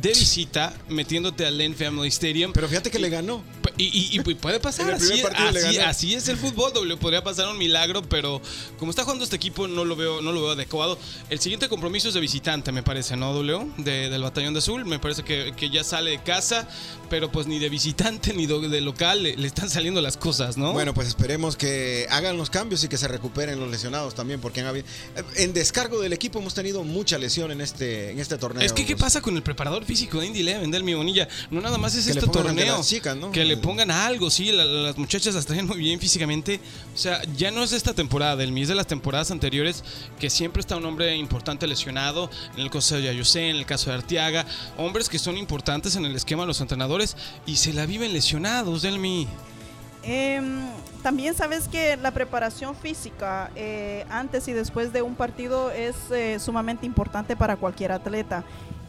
de 0.00 0.08
visita, 0.10 0.74
metiéndote 0.88 1.46
al 1.46 1.56
Len 1.58 1.74
Family 1.74 2.08
Stadium. 2.08 2.52
Pero 2.52 2.68
fíjate 2.68 2.90
que 2.90 2.98
le 2.98 3.08
ganó. 3.08 3.42
Y, 3.78 3.84
y- 3.84 4.20
y 4.30 4.34
puede 4.34 4.58
pasar, 4.60 4.94
así, 4.94 6.14
es 6.14 6.28
el 6.28 6.36
fútbol, 6.36 6.72
W. 6.72 6.96
Podría 6.96 7.22
pasar 7.22 7.48
un 7.48 7.58
milagro, 7.58 8.02
pero 8.02 8.40
como 8.78 8.90
está 8.90 9.02
jugando 9.02 9.24
este 9.24 9.36
equipo, 9.36 9.68
no 9.68 9.84
lo 9.84 9.96
veo, 9.96 10.22
no 10.22 10.32
lo 10.32 10.40
veo 10.42 10.50
adecuado. 10.52 10.98
El 11.30 11.40
siguiente 11.40 11.68
compromiso 11.68 12.08
es 12.08 12.14
de 12.14 12.20
visitante, 12.20 12.72
me 12.72 12.82
parece, 12.82 13.16
¿no, 13.16 13.32
W? 13.34 13.66
De- 13.78 14.08
del 14.08 14.22
Batallón 14.22 14.54
de 14.54 14.58
Azul. 14.58 14.84
Me 14.86 14.98
parece 14.98 15.22
que, 15.24 15.52
que 15.56 15.68
ya 15.70 15.84
sale 15.84 16.10
de 16.12 16.22
casa, 16.22 16.68
pero 17.10 17.30
pues 17.30 17.46
ni 17.46 17.58
de 17.58 17.68
visitante 17.68 18.32
ni 18.32 18.46
de, 18.46 18.80
local 18.80 19.22
le, 19.22 19.36
le 19.36 19.46
están 19.46 19.68
saliendo 19.68 20.00
las 20.00 20.16
cosas, 20.16 20.56
¿no? 20.56 20.72
Bueno, 20.72 20.94
pues 20.94 21.08
esperemos 21.08 21.56
que 21.56 22.06
hagan 22.10 22.36
los 22.36 22.50
cambios 22.50 22.82
y 22.84 22.88
que 22.88 22.96
se 22.96 23.08
recuperen 23.08 23.60
los 23.60 23.70
lesionados 23.70 24.14
también, 24.14 24.40
porque 24.40 24.64
en 25.36 25.52
descargo 25.52 26.00
del 26.00 26.12
equipo 26.12 26.38
hemos 26.38 26.54
tenido 26.54 26.82
mucha 26.82 27.18
lesión 27.18 27.50
en 27.50 27.60
este, 27.60 28.10
en 28.10 28.18
este 28.20 28.38
torneo. 28.38 28.62
Es 28.64 28.72
que, 28.72 28.86
¿qué 28.86 28.96
pasa 28.96 29.20
con 29.20 29.36
el 29.36 29.42
preparador 29.42 29.84
físico 29.84 30.20
de 30.20 30.26
Indy 30.28 30.40
Eleven, 30.40 30.70
del 30.70 30.82
mi 30.82 30.94
bonilla? 30.94 31.28
No 31.50 31.60
nada 31.60 31.78
más 31.78 31.94
es 31.94 32.06
Que 32.06 32.12
este 32.12 32.26
torneo. 32.26 32.76
las 32.78 32.88
chicas, 32.88 33.16
¿no? 33.16 33.30
Que 33.32 33.44
le 33.44 33.56
pongan 33.66 33.90
algo, 33.90 34.30
sí, 34.30 34.52
la- 34.52 34.64
las 34.64 34.96
muchachas 34.96 35.34
las 35.34 35.44
traen 35.44 35.66
muy 35.66 35.78
bien 35.78 35.98
físicamente. 35.98 36.60
O 36.94 36.96
sea, 36.96 37.20
ya 37.36 37.50
no 37.50 37.64
es 37.64 37.72
esta 37.72 37.92
temporada, 37.94 38.36
del 38.36 38.56
es 38.56 38.68
de 38.68 38.76
las 38.76 38.86
temporadas 38.86 39.32
anteriores, 39.32 39.82
que 40.20 40.30
siempre 40.30 40.60
está 40.60 40.76
un 40.76 40.86
hombre 40.86 41.16
importante 41.16 41.66
lesionado. 41.66 42.30
En 42.54 42.60
el 42.60 42.70
caso 42.70 42.94
de 42.94 43.02
Yayuse, 43.02 43.50
en 43.50 43.56
el 43.56 43.66
caso 43.66 43.90
de 43.90 43.96
Arteaga, 43.96 44.46
hombres 44.78 45.08
que 45.08 45.18
son 45.18 45.36
importantes 45.36 45.96
en 45.96 46.04
el 46.04 46.14
esquema 46.14 46.44
de 46.44 46.46
los 46.46 46.60
entrenadores 46.60 47.16
y 47.44 47.56
se 47.56 47.72
la 47.72 47.86
viven 47.86 48.12
lesionados, 48.12 48.82
Delmi. 48.82 49.26
Em, 50.04 50.60
también 51.02 51.34
sabes 51.34 51.66
que 51.66 51.96
la 51.96 52.12
preparación 52.12 52.76
física 52.76 53.50
eh, 53.56 54.04
antes 54.08 54.46
y 54.46 54.52
después 54.52 54.92
de 54.92 55.02
un 55.02 55.16
partido 55.16 55.72
es 55.72 55.96
eh, 56.12 56.38
sumamente 56.38 56.86
importante 56.86 57.34
para 57.34 57.56
cualquier 57.56 57.90
atleta. 57.90 58.44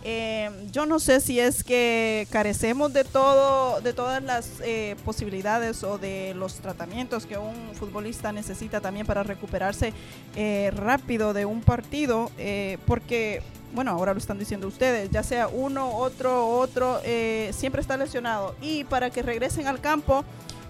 Em, 0.09 0.71
yo 0.71 0.85
no 0.85 0.99
sé 0.99 1.19
si 1.19 1.37
es 1.37 1.65
que 1.65 2.29
carecemos 2.31 2.93
de 2.93 3.03
todo, 3.03 3.81
de 3.81 3.91
todas 3.91 4.23
las 4.23 4.61
eh, 4.63 4.95
posibilidades 5.03 5.83
o 5.83 5.97
de 5.97 6.33
los 6.33 6.61
tratamientos 6.61 7.25
que 7.25 7.37
un 7.37 7.75
futbolista 7.75 8.31
necesita 8.31 8.79
también 8.79 9.05
para 9.05 9.23
recuperarse 9.23 9.91
eh, 10.37 10.71
rápido 10.73 11.33
de 11.33 11.45
un 11.45 11.59
partido, 11.59 12.31
eh, 12.37 12.77
porque 12.87 13.41
bueno, 13.73 13.91
ahora 13.91 14.13
lo 14.13 14.19
están 14.19 14.39
diciendo 14.39 14.65
ustedes, 14.69 15.09
ya 15.11 15.23
sea 15.23 15.49
uno, 15.49 15.97
otro, 15.97 16.47
otro, 16.47 17.01
eh, 17.03 17.51
siempre 17.53 17.81
está 17.81 17.97
lesionado. 17.97 18.55
Y 18.61 18.85
para 18.85 19.09
que 19.09 19.21
regresen 19.21 19.67
al 19.67 19.81
campo 19.81 20.23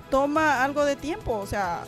toma 0.09 0.63
algo 0.63 0.83
de 0.83 0.95
tiempo, 0.95 1.37
o 1.37 1.45
sea, 1.45 1.83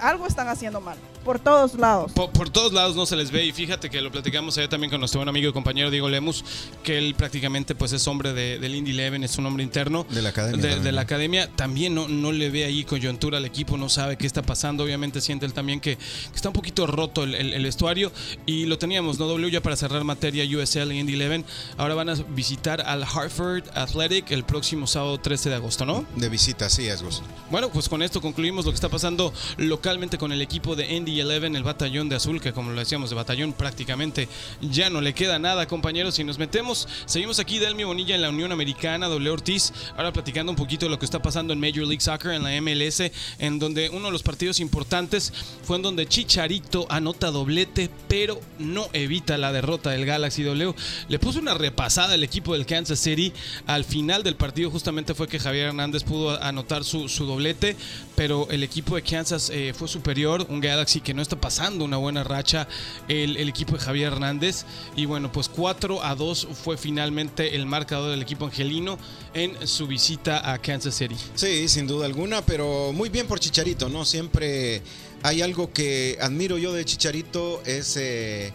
algo 0.00 0.26
están 0.26 0.48
haciendo 0.48 0.80
mal, 0.80 0.98
por 1.24 1.38
todos 1.40 1.74
lados. 1.74 2.12
Por, 2.12 2.30
por 2.30 2.50
todos 2.50 2.72
lados 2.72 2.94
no 2.96 3.06
se 3.06 3.16
les 3.16 3.30
ve 3.30 3.44
y 3.44 3.52
fíjate 3.52 3.90
que 3.90 4.00
lo 4.00 4.12
platicamos 4.12 4.56
ayer 4.58 4.68
también 4.68 4.90
con 4.90 5.00
nuestro 5.00 5.18
buen 5.20 5.28
amigo 5.28 5.48
y 5.48 5.52
compañero 5.52 5.90
Diego 5.90 6.08
Lemus, 6.08 6.44
que 6.82 6.98
él 6.98 7.14
prácticamente 7.14 7.74
pues 7.74 7.92
es 7.92 8.06
hombre 8.06 8.32
de, 8.32 8.58
del 8.58 8.74
Indy 8.74 8.90
Eleven, 8.92 9.24
es 9.24 9.36
un 9.38 9.46
hombre 9.46 9.64
interno. 9.64 10.06
De 10.10 10.22
la 10.22 10.28
academia 10.28 10.56
De, 10.56 10.62
también, 10.68 10.84
de 10.84 10.92
la 10.92 11.00
¿no? 11.00 11.04
academia 11.04 11.50
también 11.56 11.94
no, 11.94 12.08
no 12.08 12.30
le 12.32 12.50
ve 12.50 12.64
ahí 12.64 12.84
coyuntura 12.84 13.38
al 13.38 13.44
equipo, 13.44 13.76
no 13.76 13.88
sabe 13.88 14.16
qué 14.16 14.26
está 14.26 14.42
pasando. 14.42 14.84
Obviamente 14.84 15.20
siente 15.20 15.46
él 15.46 15.52
también 15.52 15.80
que, 15.80 15.96
que 15.96 16.34
está 16.36 16.48
un 16.50 16.54
poquito 16.54 16.86
roto 16.86 17.24
el, 17.24 17.34
el- 17.34 17.54
el 17.54 17.62
vestuario 17.64 18.12
y 18.46 18.66
lo 18.66 18.78
teníamos, 18.78 19.18
¿no? 19.18 19.26
W 19.26 19.50
ya 19.50 19.62
para 19.62 19.76
cerrar 19.76 20.04
materia 20.04 20.44
USL 20.44 20.92
y 20.92 20.98
Indy 21.00 21.14
Eleven. 21.14 21.44
Ahora 21.78 21.94
van 21.94 22.08
a 22.10 22.14
visitar 22.14 22.80
al 22.82 23.04
Hartford 23.04 23.64
Athletic 23.74 24.30
el 24.32 24.44
próximo 24.44 24.86
sábado 24.86 25.18
13 25.18 25.48
de 25.48 25.54
agosto, 25.54 25.86
¿no? 25.86 26.04
De 26.16 26.28
visita, 26.28 26.68
sí, 26.68 26.86
es. 26.86 27.02
Bueno, 27.50 27.70
pues 27.70 27.88
con 27.88 28.02
esto 28.02 28.20
concluimos 28.20 28.64
lo 28.64 28.70
que 28.70 28.74
está 28.76 28.88
pasando 28.88 29.32
localmente 29.56 30.18
con 30.18 30.32
el 30.32 30.40
equipo 30.42 30.74
de 30.76 30.92
Indy 30.94 31.13
Eleven, 31.20 31.56
el 31.56 31.62
batallón 31.62 32.08
de 32.08 32.16
azul, 32.16 32.40
que 32.40 32.52
como 32.52 32.70
lo 32.70 32.78
decíamos, 32.78 33.10
de 33.10 33.16
batallón 33.16 33.52
prácticamente 33.52 34.28
ya 34.60 34.90
no 34.90 35.00
le 35.00 35.14
queda 35.14 35.38
nada, 35.38 35.66
compañeros. 35.66 36.14
Si 36.14 36.24
nos 36.24 36.38
metemos, 36.38 36.88
seguimos 37.06 37.38
aquí 37.38 37.58
Delmi 37.58 37.84
Bonilla 37.84 38.14
en 38.14 38.22
la 38.22 38.30
Unión 38.30 38.52
Americana, 38.52 39.08
W 39.08 39.30
Ortiz, 39.30 39.72
ahora 39.96 40.12
platicando 40.12 40.52
un 40.52 40.56
poquito 40.56 40.86
de 40.86 40.90
lo 40.90 40.98
que 40.98 41.04
está 41.04 41.22
pasando 41.22 41.52
en 41.52 41.60
Major 41.60 41.86
League 41.86 42.00
Soccer, 42.00 42.32
en 42.32 42.42
la 42.42 42.60
MLS, 42.60 43.10
en 43.38 43.58
donde 43.58 43.90
uno 43.90 44.06
de 44.06 44.12
los 44.12 44.22
partidos 44.22 44.60
importantes 44.60 45.32
fue 45.62 45.76
en 45.76 45.82
donde 45.82 46.06
Chicharito 46.06 46.86
anota 46.88 47.30
doblete, 47.30 47.90
pero 48.08 48.40
no 48.58 48.88
evita 48.92 49.38
la 49.38 49.52
derrota 49.52 49.90
del 49.90 50.06
Galaxy 50.06 50.42
W. 50.42 50.74
Le 51.08 51.18
puso 51.18 51.38
una 51.38 51.54
repasada 51.54 52.14
al 52.14 52.24
equipo 52.24 52.54
del 52.54 52.66
Kansas 52.66 52.98
City. 52.98 53.32
Al 53.66 53.84
final 53.84 54.22
del 54.22 54.36
partido 54.36 54.70
justamente 54.70 55.14
fue 55.14 55.28
que 55.28 55.38
Javier 55.38 55.68
Hernández 55.68 56.04
pudo 56.04 56.42
anotar 56.42 56.84
su, 56.84 57.08
su 57.08 57.26
doblete, 57.26 57.76
pero 58.14 58.48
el 58.50 58.62
equipo 58.62 58.96
de 58.96 59.02
Kansas 59.02 59.50
eh, 59.50 59.72
fue 59.76 59.88
superior, 59.88 60.46
un 60.48 60.60
Galaxy 60.60 61.00
que 61.04 61.14
no 61.14 61.22
está 61.22 61.36
pasando 61.36 61.84
una 61.84 61.98
buena 61.98 62.24
racha, 62.24 62.66
el, 63.06 63.36
el 63.36 63.48
equipo 63.48 63.74
de 63.74 63.78
Javier 63.78 64.12
Hernández. 64.12 64.64
Y 64.96 65.04
bueno, 65.04 65.30
pues 65.30 65.48
4 65.48 66.02
a 66.02 66.14
2 66.16 66.48
fue 66.64 66.76
finalmente 66.76 67.54
el 67.54 67.66
marcador 67.66 68.10
del 68.10 68.22
equipo 68.22 68.46
angelino 68.46 68.98
en 69.34 69.68
su 69.68 69.86
visita 69.86 70.52
a 70.52 70.58
Kansas 70.58 70.96
City. 70.96 71.16
Sí, 71.34 71.68
sin 71.68 71.86
duda 71.86 72.06
alguna, 72.06 72.42
pero 72.42 72.92
muy 72.92 73.08
bien 73.08 73.26
por 73.26 73.38
Chicharito, 73.38 73.88
¿no? 73.88 74.04
Siempre 74.04 74.82
hay 75.22 75.42
algo 75.42 75.72
que 75.72 76.18
admiro 76.20 76.58
yo 76.58 76.72
de 76.72 76.84
Chicharito, 76.84 77.62
es 77.64 77.96
eh, 77.96 78.52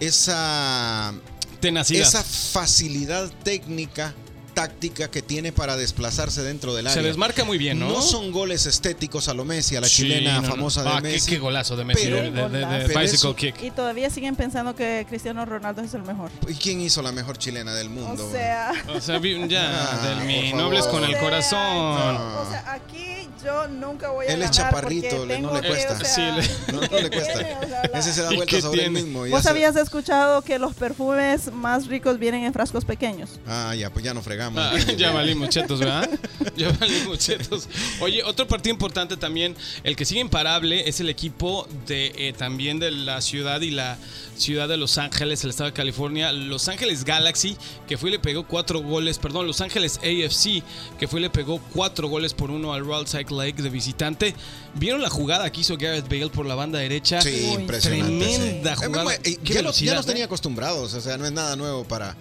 esa, 0.00 1.14
Tenacidad. 1.60 2.02
esa 2.02 2.22
facilidad 2.22 3.30
técnica 3.42 4.14
táctica 4.56 5.10
que 5.10 5.20
tiene 5.20 5.52
para 5.52 5.76
desplazarse 5.76 6.42
dentro 6.42 6.74
del 6.74 6.86
área. 6.86 6.94
Se 7.02 7.06
desmarca 7.06 7.44
muy 7.44 7.58
bien, 7.58 7.78
¿no? 7.78 7.90
No 7.90 8.00
son 8.00 8.32
goles 8.32 8.64
estéticos 8.64 9.28
a 9.28 9.34
lo 9.34 9.44
Messi, 9.44 9.76
a 9.76 9.82
la 9.82 9.86
Sí, 9.86 9.96
chilena 10.04 10.40
no, 10.40 10.48
famosa 10.48 10.82
de 10.82 10.88
Ah, 10.88 10.96
qué- 10.96 11.08
Messi. 11.08 11.30
Qué, 11.32 11.38
golazo 11.38 11.76
de 11.76 11.84
Messi, 11.84 12.04
Pero- 12.04 12.16
de, 12.16 12.22
de- 12.30 12.48
de- 12.48 12.58
de 12.58 12.64
Golazo. 12.94 12.98
bicycle 13.00 13.34
kick. 13.34 13.62
Y 13.62 13.70
todavía 13.70 14.08
siguen 14.08 14.34
pensando 14.34 14.74
que 14.74 15.04
Cristiano 15.10 15.44
Ronaldo 15.44 15.82
es 15.82 15.92
el 15.92 16.04
mejor. 16.04 16.30
¿Y 16.48 16.54
quién 16.54 16.80
hizo 16.80 17.02
la 17.02 17.12
mejor 17.12 17.36
chilena 17.36 17.74
del 17.74 17.90
mundo? 17.90 18.26
O 18.26 18.32
sea, 18.32 18.72
O 18.88 18.98
sea, 18.98 19.20
ya, 19.46 19.92
Ah, 19.92 20.24
no 20.54 20.64
hables 20.64 20.86
favor. 20.86 21.00
con 21.00 21.04
el 21.04 21.10
o 21.10 21.12
sea, 21.12 21.20
corazón. 21.20 22.16
o 22.16 22.50
sea, 22.50 22.72
aquí 22.72 23.15
yo 23.46 23.68
nunca 23.68 24.10
voy 24.10 24.26
a 24.26 24.28
Él 24.28 24.42
es 24.42 24.50
ganar 24.50 24.54
chaparrito, 24.72 25.08
porque 25.16 25.26
le- 25.26 25.40
no 25.40 25.54
le 25.54 25.60
que, 25.62 25.68
cuesta. 25.68 25.92
o 25.94 25.96
sea, 25.98 26.06
Sí, 26.08 26.20
le- 26.22 26.72
No, 26.74 26.80
no 26.80 26.98
le 27.00 27.10
cuesta. 27.10 27.32
O 27.34 27.38
sea, 27.38 27.88
la- 27.92 27.98
Ese 27.98 28.12
se 28.12 28.22
da 28.22 28.32
¿Y 28.32 28.36
vuelta 28.36 28.60
sobre 28.60 28.80
tiene? 28.82 28.98
él 28.98 29.04
mismo. 29.06 29.26
¿Vos 29.28 29.42
se- 29.42 29.48
habías 29.48 29.76
escuchado 29.76 30.42
que 30.42 30.58
los 30.58 30.74
perfumes 30.74 31.52
más 31.52 31.86
ricos 31.86 32.18
vienen 32.18 32.44
en 32.44 32.52
frascos 32.52 32.84
pequeños? 32.84 33.30
Ah, 33.46 33.74
ya, 33.74 33.90
pues 33.90 34.04
ya 34.04 34.12
no 34.12 34.22
fregamos. 34.22 34.60
Ah, 34.62 34.74
ya 34.98 35.12
valimos 35.12 35.48
chetos, 35.48 35.78
¿verdad? 35.80 36.08
Ya 36.56 36.70
valimos 36.80 37.18
chetos. 37.18 37.68
Oye, 38.00 38.22
otro 38.24 38.46
partido 38.48 38.72
importante 38.72 39.16
también, 39.16 39.54
el 39.84 39.94
que 39.94 40.04
sigue 40.06 40.20
imparable 40.20 40.88
es 40.88 41.00
el 41.00 41.08
equipo 41.10 41.68
de 41.86 42.12
eh, 42.16 42.32
también 42.32 42.78
de 42.78 42.90
la 42.90 43.20
ciudad 43.20 43.60
y 43.60 43.70
la 43.70 43.98
ciudad 44.36 44.66
de 44.68 44.76
Los 44.76 44.96
Ángeles, 44.98 45.44
el 45.44 45.50
estado 45.50 45.68
de 45.70 45.74
California, 45.74 46.32
Los 46.32 46.68
Ángeles 46.68 47.04
Galaxy, 47.04 47.56
que 47.86 47.98
fue 47.98 48.08
y 48.10 48.12
le 48.12 48.18
pegó 48.18 48.46
cuatro 48.46 48.80
goles, 48.80 49.18
perdón, 49.18 49.46
Los 49.46 49.60
Ángeles 49.60 49.98
AFC, 49.98 50.62
que 50.98 51.08
fue 51.08 51.20
y 51.20 51.22
le 51.24 51.30
pegó 51.30 51.60
cuatro 51.74 52.08
goles 52.08 52.32
por 52.34 52.50
uno 52.50 52.72
al 52.72 52.84
Royal 52.84 53.06
Salt 53.06 53.28
Lake 53.36 53.62
de 53.62 53.70
visitante. 53.70 54.34
¿Vieron 54.74 55.02
la 55.02 55.10
jugada 55.10 55.50
que 55.50 55.60
hizo 55.60 55.76
Gareth 55.76 56.08
Bale 56.08 56.28
por 56.28 56.46
la 56.46 56.54
banda 56.54 56.78
derecha? 56.78 57.20
Sí, 57.20 57.48
Uy, 57.50 57.62
impresionante. 57.62 58.26
tremenda 58.26 58.76
sí. 58.76 58.84
jugada. 58.84 59.14
Eh, 59.14 59.20
eh, 59.24 59.38
ya, 59.44 59.62
los, 59.62 59.78
ya 59.78 59.94
los 59.94 60.04
¿eh? 60.06 60.08
tenía 60.08 60.24
acostumbrados, 60.26 60.94
o 60.94 61.00
sea, 61.00 61.16
no 61.16 61.26
es 61.26 61.32
nada 61.32 61.56
nuevo 61.56 61.84
para, 61.84 62.16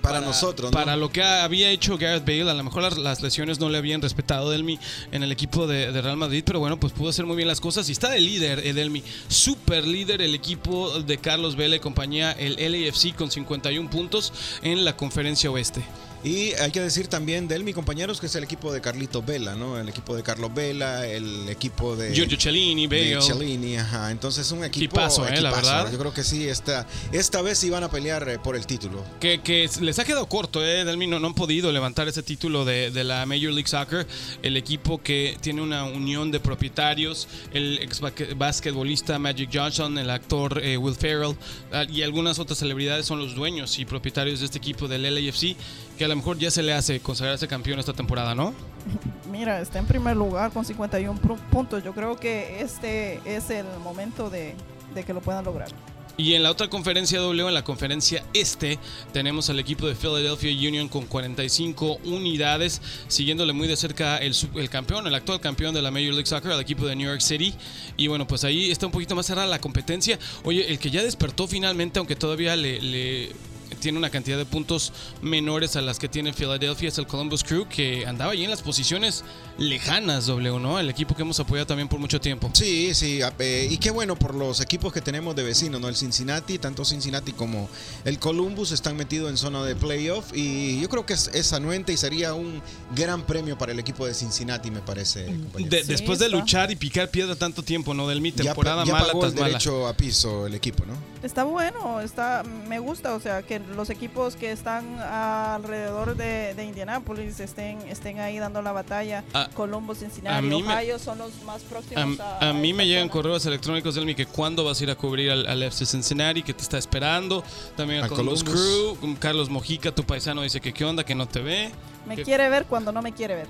para, 0.00 0.20
nosotros. 0.20 0.70
¿no? 0.70 0.76
Para 0.76 0.96
lo 0.96 1.10
que 1.10 1.22
había 1.22 1.70
hecho 1.70 1.98
Gareth 1.98 2.24
Bale, 2.24 2.50
a 2.50 2.54
lo 2.54 2.64
mejor 2.64 2.82
las, 2.82 2.98
las 2.98 3.22
lesiones 3.22 3.60
no 3.60 3.68
le 3.68 3.78
habían 3.78 4.02
respetado 4.02 4.50
Delmi 4.50 4.78
en 5.12 5.22
el 5.22 5.32
equipo 5.32 5.66
de, 5.66 5.92
de 5.92 6.02
Real 6.02 6.16
Madrid, 6.16 6.42
pero 6.44 6.58
bueno, 6.60 6.78
pues 6.78 6.92
pudo 6.92 7.10
hacer 7.10 7.26
muy 7.26 7.36
bien 7.36 7.48
las 7.48 7.60
cosas 7.60 7.88
y 7.88 7.92
está 7.92 8.10
de 8.10 8.20
líder, 8.20 8.66
Edelmi, 8.66 9.02
super 9.28 9.86
líder 9.86 10.22
el 10.22 10.34
equipo 10.34 11.00
de 11.00 11.18
Carlos 11.18 11.56
Vela 11.56 11.76
y 11.76 11.80
compañía, 11.80 12.32
el 12.32 12.56
LAFC 12.56 13.14
con 13.14 13.30
51 13.30 13.90
puntos 13.90 14.32
en 14.62 14.84
la 14.84 14.96
conferencia 14.96 15.50
oeste. 15.50 15.82
Y 16.22 16.52
hay 16.54 16.70
que 16.70 16.80
decir 16.80 17.08
también 17.08 17.48
de 17.48 17.54
él, 17.56 17.64
mi 17.64 17.72
compañeros, 17.72 18.20
que 18.20 18.26
es 18.26 18.34
el 18.34 18.44
equipo 18.44 18.72
de 18.72 18.80
Carlito 18.82 19.22
Vela, 19.22 19.54
¿no? 19.54 19.78
El 19.78 19.88
equipo 19.88 20.14
de 20.14 20.22
Carlos 20.22 20.52
Vela, 20.52 21.06
el 21.06 21.48
equipo 21.48 21.96
de... 21.96 22.14
Giorgio 22.14 22.38
Cellini, 22.38 22.86
Bale. 22.86 23.22
Cellini, 23.22 23.76
ajá. 23.76 24.10
Entonces 24.10 24.50
un 24.52 24.62
equipo 24.64 24.96
Equipazo, 24.96 25.26
eh, 25.26 25.40
la 25.40 25.48
equipazo. 25.50 25.66
verdad. 25.74 25.92
Yo 25.92 25.98
creo 25.98 26.12
que 26.12 26.22
sí, 26.22 26.46
esta, 26.46 26.86
esta 27.12 27.40
vez 27.40 27.58
sí 27.58 27.70
van 27.70 27.84
a 27.84 27.90
pelear 27.90 28.28
eh, 28.28 28.38
por 28.38 28.54
el 28.54 28.66
título. 28.66 29.02
Que, 29.18 29.40
que 29.40 29.68
les 29.80 29.98
ha 29.98 30.04
quedado 30.04 30.26
corto, 30.26 30.62
¿eh? 30.64 30.84
Delmi, 30.84 31.06
no, 31.06 31.18
no 31.20 31.28
han 31.28 31.34
podido 31.34 31.72
levantar 31.72 32.06
ese 32.06 32.22
título 32.22 32.66
de, 32.66 32.90
de 32.90 33.02
la 33.04 33.24
Major 33.24 33.52
League 33.52 33.68
Soccer. 33.68 34.06
El 34.42 34.58
equipo 34.58 35.02
que 35.02 35.38
tiene 35.40 35.62
una 35.62 35.84
unión 35.84 36.30
de 36.30 36.40
propietarios, 36.40 37.28
el 37.54 37.78
ex 37.78 38.00
basque- 38.02 38.34
basquetbolista 38.36 39.18
Magic 39.18 39.48
Johnson, 39.52 39.96
el 39.96 40.10
actor 40.10 40.60
eh, 40.62 40.76
Will 40.76 40.94
Ferrell 40.94 41.34
ah, 41.72 41.84
y 41.88 42.02
algunas 42.02 42.38
otras 42.38 42.58
celebridades 42.58 43.06
son 43.06 43.18
los 43.20 43.34
dueños 43.34 43.78
y 43.78 43.84
propietarios 43.86 44.40
de 44.40 44.46
este 44.46 44.58
equipo 44.58 44.86
del 44.86 45.02
LAFC, 45.02 45.56
que 46.00 46.06
a 46.06 46.08
lo 46.08 46.16
mejor 46.16 46.38
ya 46.38 46.50
se 46.50 46.62
le 46.62 46.72
hace 46.72 46.98
consagrarse 47.00 47.46
campeón 47.46 47.78
esta 47.78 47.92
temporada, 47.92 48.34
¿no? 48.34 48.54
Mira, 49.30 49.60
está 49.60 49.80
en 49.80 49.84
primer 49.86 50.16
lugar 50.16 50.50
con 50.50 50.64
51 50.64 51.20
pru- 51.20 51.36
puntos. 51.50 51.84
Yo 51.84 51.92
creo 51.92 52.16
que 52.18 52.62
este 52.62 53.20
es 53.26 53.50
el 53.50 53.66
momento 53.84 54.30
de, 54.30 54.54
de 54.94 55.04
que 55.04 55.12
lo 55.12 55.20
puedan 55.20 55.44
lograr. 55.44 55.68
Y 56.16 56.32
en 56.32 56.42
la 56.42 56.50
otra 56.52 56.68
conferencia 56.70 57.18
W, 57.20 57.46
en 57.48 57.52
la 57.52 57.64
conferencia 57.64 58.24
este, 58.32 58.78
tenemos 59.12 59.50
al 59.50 59.58
equipo 59.58 59.86
de 59.86 59.94
Philadelphia 59.94 60.50
Union 60.70 60.88
con 60.88 61.04
45 61.04 61.98
unidades, 62.04 62.80
siguiéndole 63.08 63.52
muy 63.52 63.68
de 63.68 63.76
cerca 63.76 64.16
el, 64.16 64.34
el 64.54 64.70
campeón, 64.70 65.06
el 65.06 65.14
actual 65.14 65.38
campeón 65.40 65.74
de 65.74 65.82
la 65.82 65.90
Major 65.90 66.14
League 66.14 66.24
Soccer, 66.26 66.52
al 66.52 66.60
equipo 66.60 66.86
de 66.86 66.96
New 66.96 67.08
York 67.08 67.20
City. 67.20 67.52
Y 67.98 68.06
bueno, 68.08 68.26
pues 68.26 68.44
ahí 68.44 68.70
está 68.70 68.86
un 68.86 68.92
poquito 68.92 69.14
más 69.14 69.26
cerrada 69.26 69.46
la 69.46 69.58
competencia. 69.60 70.18
Oye, 70.44 70.66
el 70.70 70.78
que 70.78 70.90
ya 70.90 71.02
despertó 71.02 71.46
finalmente, 71.46 71.98
aunque 71.98 72.16
todavía 72.16 72.56
le... 72.56 72.80
le 72.80 73.49
tiene 73.78 73.98
una 73.98 74.10
cantidad 74.10 74.36
de 74.36 74.44
puntos 74.44 74.92
menores 75.22 75.76
a 75.76 75.80
las 75.80 75.98
que 75.98 76.08
tiene 76.08 76.32
Philadelphia, 76.32 76.88
es 76.88 76.98
el 76.98 77.06
Columbus 77.06 77.44
Crew, 77.44 77.66
que 77.68 78.04
andaba 78.06 78.32
ahí 78.32 78.44
en 78.44 78.50
las 78.50 78.62
posiciones 78.62 79.24
lejanas, 79.58 80.26
W, 80.26 80.58
¿no? 80.58 80.78
El 80.78 80.88
equipo 80.88 81.14
que 81.14 81.22
hemos 81.22 81.38
apoyado 81.38 81.66
también 81.66 81.88
por 81.88 81.98
mucho 82.00 82.20
tiempo. 82.20 82.50
Sí, 82.54 82.94
sí, 82.94 83.22
a- 83.22 83.32
eh, 83.38 83.68
y 83.70 83.76
qué 83.78 83.90
bueno 83.90 84.16
por 84.16 84.34
los 84.34 84.60
equipos 84.60 84.92
que 84.92 85.00
tenemos 85.00 85.36
de 85.36 85.42
vecinos, 85.42 85.80
¿no? 85.80 85.88
El 85.88 85.96
Cincinnati, 85.96 86.58
tanto 86.58 86.84
Cincinnati 86.84 87.32
como 87.32 87.68
el 88.04 88.18
Columbus 88.18 88.72
están 88.72 88.96
metidos 88.96 89.30
en 89.30 89.36
zona 89.36 89.62
de 89.64 89.76
playoff 89.76 90.32
y 90.34 90.80
yo 90.80 90.88
creo 90.88 91.04
que 91.06 91.12
es, 91.12 91.28
es 91.34 91.52
anuente 91.52 91.92
y 91.92 91.96
sería 91.96 92.34
un 92.34 92.62
gran 92.96 93.22
premio 93.26 93.56
para 93.58 93.72
el 93.72 93.78
equipo 93.78 94.06
de 94.06 94.14
Cincinnati, 94.14 94.70
me 94.70 94.80
parece. 94.80 95.24
De- 95.58 95.80
Sí, 95.80 95.86
después 95.88 96.18
de 96.18 96.28
luchar 96.28 96.70
y 96.70 96.76
picar 96.76 97.10
piedra 97.10 97.34
tanto 97.36 97.62
tiempo, 97.62 97.94
¿no? 97.94 98.08
Del 98.08 98.20
mi 98.20 98.32
ya, 98.32 98.44
temporada 98.44 98.84
ya 98.84 98.92
mala 98.92 99.06
pagó 99.06 99.24
el 99.26 99.34
mala. 99.34 99.46
derecho 99.48 99.86
a 99.86 99.94
piso 99.94 100.46
el 100.46 100.54
equipo, 100.54 100.84
¿no? 100.86 100.94
Está 101.22 101.44
bueno, 101.44 102.00
está, 102.00 102.42
me 102.66 102.78
gusta, 102.78 103.14
o 103.14 103.20
sea, 103.20 103.42
que 103.42 103.59
los 103.76 103.90
equipos 103.90 104.36
que 104.36 104.52
están 104.52 104.98
alrededor 104.98 106.16
de, 106.16 106.54
de 106.54 106.64
Indianápolis 106.64 107.40
estén, 107.40 107.80
estén 107.88 108.18
ahí 108.20 108.38
dando 108.38 108.62
la 108.62 108.72
batalla. 108.72 109.24
A- 109.32 109.48
Columbus, 109.54 109.98
a 109.98 110.00
Cincinnati, 110.00 110.46
me- 110.46 110.54
Ohio 110.56 110.98
son 110.98 111.18
los 111.18 111.42
más 111.44 111.62
próximos 111.62 112.18
A, 112.20 112.38
a, 112.46 112.50
a 112.50 112.52
mí 112.52 112.72
me 112.72 112.86
llegan 112.86 113.04
zona. 113.04 113.12
correos 113.12 113.46
electrónicos 113.46 113.94
del 113.94 114.04
mi 114.06 114.14
que 114.14 114.26
cuándo 114.26 114.64
vas 114.64 114.80
a 114.80 114.84
ir 114.84 114.90
a 114.90 114.94
cubrir 114.94 115.30
al, 115.30 115.46
al 115.46 115.62
FC 115.62 115.86
Cincinnati, 115.86 116.42
que 116.42 116.54
te 116.54 116.62
está 116.62 116.78
esperando. 116.78 117.42
También 117.76 118.02
Al 118.02 118.08
Columbus 118.10 118.44
Columbus. 118.44 118.98
Crew. 119.00 119.16
Carlos 119.18 119.48
Mojica, 119.50 119.92
tu 119.92 120.04
paisano, 120.04 120.42
dice 120.42 120.60
que 120.60 120.72
qué 120.72 120.84
onda, 120.84 121.04
que 121.04 121.14
no 121.14 121.26
te 121.26 121.40
ve. 121.40 121.70
Me 122.06 122.16
que- 122.16 122.22
quiere 122.24 122.48
ver 122.48 122.64
cuando 122.66 122.92
no 122.92 123.02
me 123.02 123.12
quiere 123.12 123.34
ver. 123.36 123.46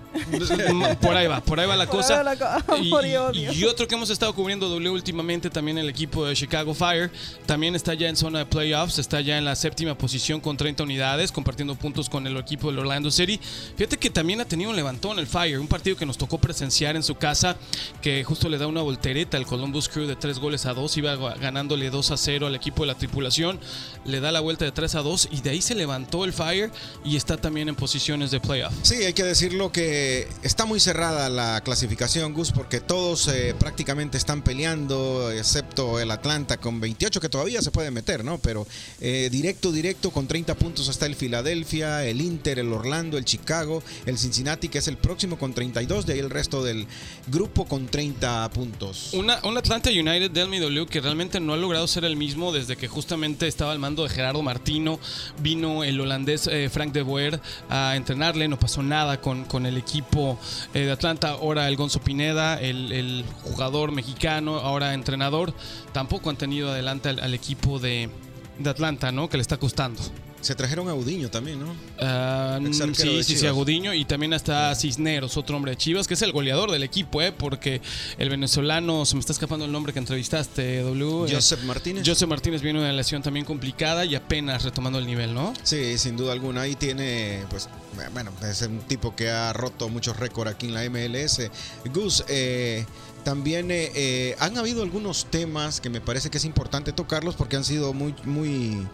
por 1.00 1.16
ahí 1.16 1.26
va, 1.26 1.40
por 1.40 1.60
ahí 1.60 1.66
va 1.66 1.76
la 1.76 1.86
Por 1.90 1.96
cosa. 1.98 2.22
va 2.22 2.34
la 2.34 2.36
co- 2.36 2.76
Y, 3.32 3.58
y 3.60 3.64
otro 3.64 3.86
que 3.86 3.94
hemos 3.94 4.10
estado 4.10 4.34
cubriendo 4.34 4.68
W 4.68 4.90
últimamente, 4.90 5.50
también 5.50 5.78
el 5.78 5.88
equipo 5.88 6.24
de 6.26 6.34
Chicago 6.34 6.74
Fire, 6.74 7.10
también 7.46 7.74
está 7.74 7.94
ya 7.94 8.08
en 8.08 8.16
zona 8.16 8.40
de 8.40 8.46
playoffs, 8.46 8.98
está 8.98 9.20
ya 9.20 9.38
en 9.38 9.44
la 9.44 9.54
séptima 9.56 9.96
posición 9.96 10.40
con 10.40 10.56
30 10.56 10.82
unidades, 10.82 11.32
compartiendo 11.32 11.74
puntos 11.74 12.08
con 12.08 12.26
el 12.26 12.36
equipo 12.36 12.68
del 12.70 12.80
Orlando 12.80 13.10
City. 13.10 13.40
Fíjate 13.76 13.96
que 13.98 14.10
también 14.10 14.40
ha 14.40 14.44
tenido 14.44 14.70
un 14.70 14.76
levantón 14.76 15.18
el 15.18 15.26
Fire, 15.26 15.58
un 15.58 15.68
partido 15.68 15.96
que 15.96 16.06
nos 16.06 16.18
tocó 16.18 16.38
presenciar 16.38 16.96
en 16.96 17.02
su 17.02 17.14
casa, 17.14 17.56
que 18.02 18.24
justo 18.24 18.48
le 18.48 18.58
da 18.58 18.66
una 18.66 18.82
voltereta 18.82 19.36
al 19.36 19.46
Columbus 19.46 19.88
Crew 19.88 20.06
de 20.06 20.16
3 20.16 20.38
goles 20.38 20.66
a 20.66 20.74
2, 20.74 20.96
iba 20.98 21.16
ganándole 21.36 21.90
2 21.90 22.10
a 22.10 22.16
0 22.16 22.46
al 22.46 22.54
equipo 22.54 22.82
de 22.82 22.88
la 22.88 22.94
tripulación, 22.96 23.58
le 24.04 24.20
da 24.20 24.32
la 24.32 24.40
vuelta 24.40 24.64
de 24.64 24.72
3 24.72 24.94
a 24.96 25.02
2 25.02 25.28
y 25.32 25.40
de 25.40 25.50
ahí 25.50 25.62
se 25.62 25.74
levantó 25.74 26.24
el 26.24 26.32
Fire 26.32 26.70
y 27.04 27.16
está 27.16 27.36
también 27.36 27.68
en 27.68 27.74
posiciones 27.76 28.30
de 28.30 28.39
playoff. 28.40 28.72
Sí, 28.82 28.96
hay 28.96 29.12
que 29.12 29.24
decirlo 29.24 29.72
que 29.72 30.28
está 30.42 30.64
muy 30.64 30.80
cerrada 30.80 31.28
la 31.28 31.60
clasificación, 31.62 32.34
Gus, 32.34 32.52
porque 32.52 32.80
todos 32.80 33.28
eh, 33.28 33.54
prácticamente 33.58 34.18
están 34.18 34.42
peleando, 34.42 35.30
excepto 35.30 36.00
el 36.00 36.10
Atlanta 36.10 36.58
con 36.58 36.80
28, 36.80 37.20
que 37.20 37.28
todavía 37.28 37.62
se 37.62 37.70
puede 37.70 37.90
meter, 37.90 38.24
¿no? 38.24 38.38
Pero 38.38 38.66
eh, 39.00 39.28
directo, 39.30 39.72
directo, 39.72 40.10
con 40.10 40.26
30 40.26 40.54
puntos 40.54 40.88
está 40.88 41.06
el 41.06 41.14
Filadelfia, 41.14 42.04
el 42.04 42.20
Inter, 42.20 42.58
el 42.58 42.72
Orlando, 42.72 43.18
el 43.18 43.24
Chicago, 43.24 43.82
el 44.06 44.18
Cincinnati, 44.18 44.68
que 44.68 44.78
es 44.78 44.88
el 44.88 44.96
próximo 44.96 45.38
con 45.38 45.54
32, 45.54 46.06
de 46.06 46.14
ahí 46.14 46.18
el 46.18 46.30
resto 46.30 46.62
del 46.62 46.86
grupo 47.28 47.66
con 47.66 47.86
30 47.86 48.48
puntos. 48.50 49.12
Una, 49.12 49.40
un 49.44 49.56
Atlanta 49.56 49.90
United 49.90 50.30
del 50.30 50.48
MW 50.48 50.86
que 50.86 51.00
realmente 51.00 51.40
no 51.40 51.52
ha 51.52 51.56
logrado 51.56 51.86
ser 51.86 52.04
el 52.04 52.16
mismo 52.16 52.52
desde 52.52 52.76
que 52.76 52.88
justamente 52.88 53.46
estaba 53.46 53.72
al 53.72 53.78
mando 53.78 54.02
de 54.02 54.08
Gerardo 54.08 54.42
Martino. 54.42 54.98
Vino 55.40 55.84
el 55.84 56.00
holandés 56.00 56.46
eh, 56.46 56.68
Frank 56.70 56.92
de 56.92 57.02
Boer 57.02 57.40
a 57.68 57.96
no 58.34 58.58
pasó 58.58 58.82
nada 58.82 59.20
con, 59.20 59.44
con 59.44 59.66
el 59.66 59.76
equipo 59.76 60.38
eh, 60.74 60.80
de 60.80 60.92
Atlanta. 60.92 61.30
Ahora 61.30 61.68
el 61.68 61.76
Gonzo 61.76 62.00
Pineda, 62.00 62.60
el, 62.60 62.92
el 62.92 63.24
jugador 63.42 63.92
mexicano, 63.92 64.56
ahora 64.56 64.94
entrenador, 64.94 65.52
tampoco 65.92 66.30
han 66.30 66.36
tenido 66.36 66.70
adelante 66.70 67.08
al, 67.08 67.20
al 67.20 67.34
equipo 67.34 67.78
de, 67.78 68.10
de 68.58 68.70
Atlanta, 68.70 69.12
¿no? 69.12 69.28
Que 69.28 69.36
le 69.36 69.42
está 69.42 69.56
costando. 69.56 70.00
Se 70.40 70.54
trajeron 70.54 70.88
a 70.88 71.30
también, 71.30 71.60
¿no? 71.60 71.74
Arquero 71.98 72.94
sí, 72.94 73.22
sí, 73.22 73.36
sí. 73.36 73.46
Agudiño 73.46 73.92
y 73.94 74.04
también 74.04 74.32
está 74.32 74.74
Cisneros, 74.74 75.36
otro 75.36 75.56
hombre 75.56 75.72
de 75.72 75.76
Chivas, 75.76 76.06
que 76.06 76.14
es 76.14 76.22
el 76.22 76.32
goleador 76.32 76.70
del 76.70 76.82
equipo, 76.82 77.20
¿eh? 77.20 77.32
Porque 77.32 77.80
el 78.18 78.30
venezolano, 78.30 79.04
se 79.04 79.14
me 79.14 79.20
está 79.20 79.32
escapando 79.32 79.64
el 79.64 79.72
nombre 79.72 79.92
que 79.92 79.98
entrevistaste, 79.98 80.82
W. 80.82 81.26
eh, 81.26 81.34
Joseph 81.34 81.62
Martínez. 81.64 82.04
Joseph 82.06 82.28
Martínez 82.28 82.62
viene 82.62 82.78
de 82.78 82.86
una 82.86 82.92
lesión 82.94 83.22
también 83.22 83.44
complicada 83.44 84.04
y 84.04 84.14
apenas 84.14 84.62
retomando 84.62 84.98
el 84.98 85.06
nivel, 85.06 85.34
¿no? 85.34 85.52
Sí, 85.62 85.98
sin 85.98 86.16
duda 86.16 86.32
alguna. 86.32 86.62
Ahí 86.62 86.74
tiene, 86.74 87.44
pues, 87.50 87.68
bueno, 88.12 88.30
es 88.48 88.62
un 88.62 88.80
tipo 88.80 89.14
que 89.14 89.30
ha 89.30 89.52
roto 89.52 89.88
muchos 89.88 90.16
récords 90.16 90.52
aquí 90.52 90.66
en 90.66 90.74
la 90.74 90.88
MLS. 90.88 91.50
Gus, 91.92 92.24
eh, 92.28 92.84
también 93.24 93.70
eh, 93.70 93.90
eh, 93.94 94.36
han 94.38 94.56
habido 94.56 94.82
algunos 94.82 95.26
temas 95.26 95.80
que 95.80 95.90
me 95.90 96.00
parece 96.00 96.30
que 96.30 96.38
es 96.38 96.44
importante 96.44 96.92
tocarlos 96.92 97.34
porque 97.34 97.56
han 97.56 97.64
sido 97.64 97.92
muy, 97.92 98.14
muy, 98.24 98.86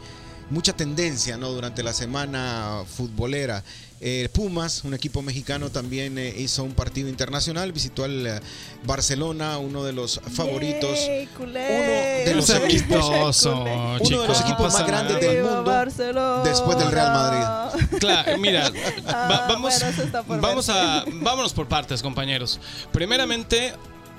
mucha 0.50 0.72
tendencia, 0.74 1.36
¿no? 1.36 1.50
Durante 1.50 1.82
la 1.82 1.92
semana 1.92 2.82
futbolera. 2.96 3.62
Eh, 3.98 4.28
Pumas, 4.34 4.84
un 4.84 4.92
equipo 4.92 5.22
mexicano, 5.22 5.70
también 5.70 6.18
eh, 6.18 6.34
hizo 6.36 6.62
un 6.64 6.74
partido 6.74 7.08
internacional, 7.08 7.72
visitó 7.72 8.04
al 8.04 8.26
eh, 8.26 8.40
Barcelona, 8.84 9.56
uno 9.56 9.84
de 9.84 9.94
los 9.94 10.20
favoritos. 10.34 10.98
Yay. 11.06 11.28
Uno 11.38 11.48
de 12.26 12.34
los 12.34 12.50
equipos- 12.50 13.10
de 13.10 14.62
los 14.64 14.72
más 14.74 14.86
grandes 14.86 15.20
del 15.20 15.42
mundo 15.42 15.64
Barcelona. 15.64 16.42
después 16.44 16.78
del 16.78 16.90
Real 16.92 17.12
Madrid. 17.12 17.86
Claro, 17.98 18.38
mira, 18.38 18.70
Ah, 19.06 19.28
va- 19.30 19.46
vamos, 19.48 19.74
bueno, 20.26 20.42
vamos 20.42 20.68
a, 20.68 21.04
vámonos 21.22 21.54
por 21.54 21.66
partes, 21.66 22.02
compañeros. 22.02 22.60
Primeramente, 22.92 23.72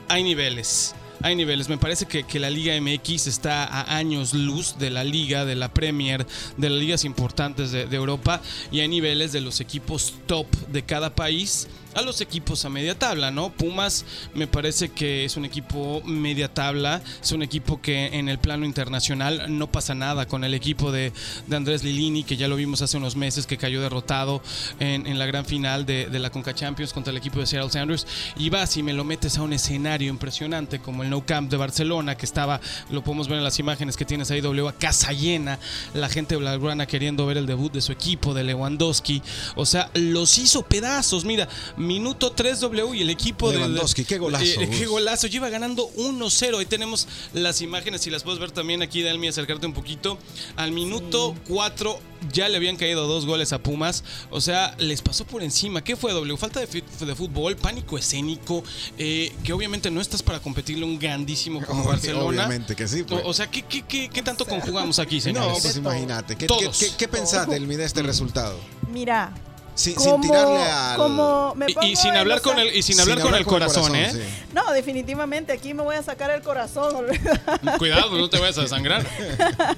hay 0.10 0.24
niveles. 0.24 0.96
Hay 1.22 1.36
niveles. 1.36 1.70
Me 1.70 1.78
parece 1.78 2.06
que, 2.06 2.24
que 2.24 2.40
la 2.40 2.50
Liga 2.50 2.80
MX 2.80 3.28
está 3.28 3.64
a 3.64 3.96
años 3.98 4.34
luz 4.34 4.78
de 4.78 4.90
la 4.90 5.04
Liga, 5.04 5.46
de 5.46 5.56
la 5.56 5.74
Premier, 5.74 6.26
de 6.58 6.70
las 6.70 6.80
ligas 6.80 7.06
importantes 7.06 7.72
de, 7.72 7.88
de 7.88 7.96
Europa. 7.96 8.42
Y 8.72 8.80
hay 8.82 8.88
niveles 8.88 9.32
de 9.32 9.42
los 9.42 9.60
equipos 9.60 10.14
top 10.28 10.48
de 10.72 10.84
cada 10.84 11.16
país 11.16 11.68
a 11.98 12.04
los 12.04 12.22
equipos 12.22 12.64
a 12.64 12.70
media 12.70 12.98
tabla, 12.98 13.32
¿no? 13.32 13.50
Pumas 13.50 14.06
me 14.36 14.46
parece 14.46 14.90
que 14.90 15.26
es 15.26 15.36
un 15.36 15.46
equipo 15.46 16.04
media 16.06 16.48
tabla, 16.54 17.02
es 17.24 17.32
un 17.32 17.42
equipo 17.42 17.82
que 17.82 18.18
en 18.18 18.30
el 18.30 18.38
plano 18.38 18.66
internacional 18.66 19.46
no 19.58 19.66
pasa 19.66 19.96
nada 19.96 20.28
con 20.28 20.44
el 20.44 20.54
equipo 20.54 20.92
de, 20.92 21.12
de 21.48 21.56
Andrés 21.56 21.84
Lilini, 21.84 22.24
que 22.24 22.38
ya 22.38 22.48
lo 22.48 22.56
vimos 22.56 22.84
hace 22.84 22.98
unos 22.98 23.16
meses, 23.16 23.48
que 23.48 23.58
cayó 23.58 23.82
derrotado 23.82 24.44
en, 24.80 25.18
la 25.18 25.26
gran 25.26 25.46
final 25.46 25.88
de, 25.88 26.06
de 26.06 26.20
la 26.20 26.30
Conca 26.30 26.54
Champions 26.54 26.94
contra 26.94 27.10
el 27.10 27.18
equipo 27.18 27.40
de 27.40 27.48
Seattle 27.48 27.72
Sounders. 27.72 28.06
Y 28.36 28.52
vas 28.52 28.78
y 28.78 28.84
me 28.84 28.94
lo 28.94 29.04
metes 29.04 29.40
a 29.40 29.42
un 29.42 29.54
escenario 29.54 30.12
impresionante 30.12 30.78
como 30.78 31.02
el 31.02 31.10
No 31.10 31.26
Camp 31.26 31.50
de 31.50 31.58
Barcelona, 31.58 32.16
que 32.16 32.28
estaba, 32.28 32.62
lo 32.92 33.04
podemos 33.04 33.28
ver 33.28 33.40
en 33.40 33.44
las 33.44 33.58
imágenes 33.58 33.98
que 33.98 34.06
tienes 34.06 34.30
ahí, 34.30 34.42
W, 34.42 34.70
a 34.70 34.74
casa 34.74 35.14
llena, 35.14 35.58
la 35.96 36.10
gente 36.10 36.36
blaugrana 36.36 36.86
queriendo 36.86 37.26
ver 37.26 37.38
el 37.38 37.48
debut 37.48 37.74
de 37.74 37.82
su 37.82 37.92
equipo, 37.92 38.36
de 38.36 38.44
Lewandowski. 38.44 39.24
O 39.56 39.66
sea, 39.66 39.90
los 39.96 40.38
hizo 40.38 40.62
pedazos. 40.62 41.26
Mira, 41.26 41.50
minuto 41.88 42.34
3W 42.36 42.94
y 42.96 43.02
el 43.02 43.10
equipo 43.10 43.48
de- 43.50 43.54
de. 43.58 43.60
Lewandowski, 43.64 44.06
qué 44.06 44.18
golazo, 44.18 44.44
eh, 44.62 44.70
qué 44.70 44.86
golazo. 44.86 45.28
Lleva 45.28 45.50
ganando 45.50 45.90
1-0. 45.96 46.60
Ahí 46.60 46.66
tenemos 46.66 47.08
las 47.34 47.62
imágenes, 47.62 48.02
si 48.02 48.10
las 48.10 48.24
puedes 48.24 48.40
ver 48.40 48.52
también 48.52 48.82
aquí, 48.82 49.02
Delmi, 49.02 49.28
acercarte 49.28 49.66
un 49.66 49.74
poquito. 49.74 50.18
Al 50.56 50.72
minuto 50.72 51.36
4 51.48 52.00
ya 52.34 52.50
le 52.50 52.58
habían 52.58 52.76
caído 52.78 53.08
dos 53.08 53.26
goles 53.26 53.54
a 53.54 53.60
Pumas. 53.60 54.04
O 54.32 54.42
sea, 54.42 54.76
les 54.80 55.02
pasó 55.02 55.26
por 55.26 55.42
encima. 55.44 55.84
¿Qué 55.84 55.96
fue, 55.96 56.12
W? 56.14 56.38
Falta 56.38 56.60
de, 56.60 57.16
fútbol, 57.16 57.56
pánico 57.56 57.98
escénico, 57.98 58.64
eh, 58.98 59.34
que 59.44 59.54
obviamente 59.54 59.90
no 59.92 60.02
estás 60.02 60.22
para 60.24 60.40
competirle 60.40 60.84
un 60.86 61.00
grandísimo 61.00 61.64
como 61.66 61.84
Barcelona. 61.88 62.26
obviamente 62.28 62.76
que 62.76 62.88
sí, 62.88 63.04
pues. 63.04 63.24
O, 63.24 63.30
o 63.30 63.34
sea, 63.34 63.50
¿qué, 63.50 63.62
qué, 63.64 63.84
qué, 63.84 64.10
qué 64.10 64.22
tanto 64.22 64.46
conjugamos 64.46 65.00
aquí, 65.00 65.18
No, 65.18 65.22
señores? 65.22 65.60
pues 65.62 65.76
De 65.76 65.82
todo. 65.82 65.92
imagínate. 65.94 66.36
¿Qué, 66.36 66.48
qué, 66.48 66.70
qué- 66.78 66.92
qué 66.98 67.08
pensás 67.08 67.48
del 67.50 67.68
de 67.68 67.84
este 67.86 68.02
resultado? 68.02 68.58
Mira, 68.92 69.34
Sin, 69.78 69.96
tirarle 70.22 70.64
al. 70.64 70.98
como 70.98 71.54
me 71.56 71.68
Y- 71.84 71.96
sin 71.96 72.16
hablar 72.18 72.42
con 72.42 72.58
el, 72.58 72.76
y 72.76 72.82
sin 72.82 73.00
hablar 73.00 73.20
con 73.22 73.36
el 73.36 73.46
corazón, 73.46 73.96
¿eh? 73.96 74.10
sí. 74.12 74.20
No, 74.54 74.72
definitivamente 74.72 75.54
aquí 75.54 75.74
me 75.76 75.84
voy 75.84 75.96
a 75.96 76.02
sacar 76.02 76.32
el 76.32 76.42
corazón. 76.42 76.96
Cuidado, 77.78 78.18
no 78.18 78.28
te 78.30 78.40
vayas 78.40 78.58
a 78.58 78.62
desangrar. 78.62 79.06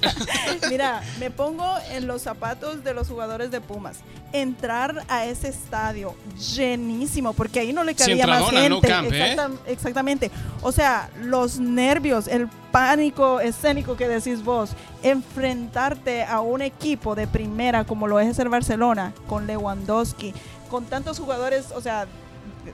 Mira, 0.70 1.02
me 1.18 1.30
pongo 1.30 1.74
en 1.90 2.06
los 2.06 2.22
zapatos 2.22 2.82
de 2.84 2.94
los 2.94 3.08
jugadores 3.08 3.50
de 3.50 3.60
Pumas. 3.60 3.98
Entrar 4.32 5.04
a 5.08 5.26
ese 5.26 5.48
estadio 5.48 6.14
llenísimo, 6.56 7.32
porque 7.32 7.60
ahí 7.60 7.72
no 7.72 7.84
le 7.84 7.94
cabía 7.94 8.26
más 8.26 8.44
gente. 8.50 8.68
no 8.70 8.80
camp, 8.80 9.12
¿eh? 9.12 9.34
Exactam- 9.36 9.58
Exactamente. 9.66 10.30
O 10.62 10.72
sea, 10.72 11.10
los 11.20 11.58
nervios, 11.58 12.26
el 12.28 12.48
pánico 12.70 13.40
escénico 13.40 13.96
que 13.96 14.08
decís 14.08 14.44
vos, 14.44 14.72
enfrentarte 15.02 16.24
a 16.24 16.40
un 16.40 16.62
equipo 16.62 17.14
de 17.14 17.26
primera 17.26 17.84
como 17.84 18.06
lo 18.06 18.20
es 18.20 18.38
el 18.38 18.48
Barcelona, 18.48 19.12
con 19.28 19.46
Lewandowski, 19.46 20.34
con 20.70 20.84
tantos 20.84 21.18
jugadores, 21.18 21.72
o 21.74 21.80
sea, 21.80 22.06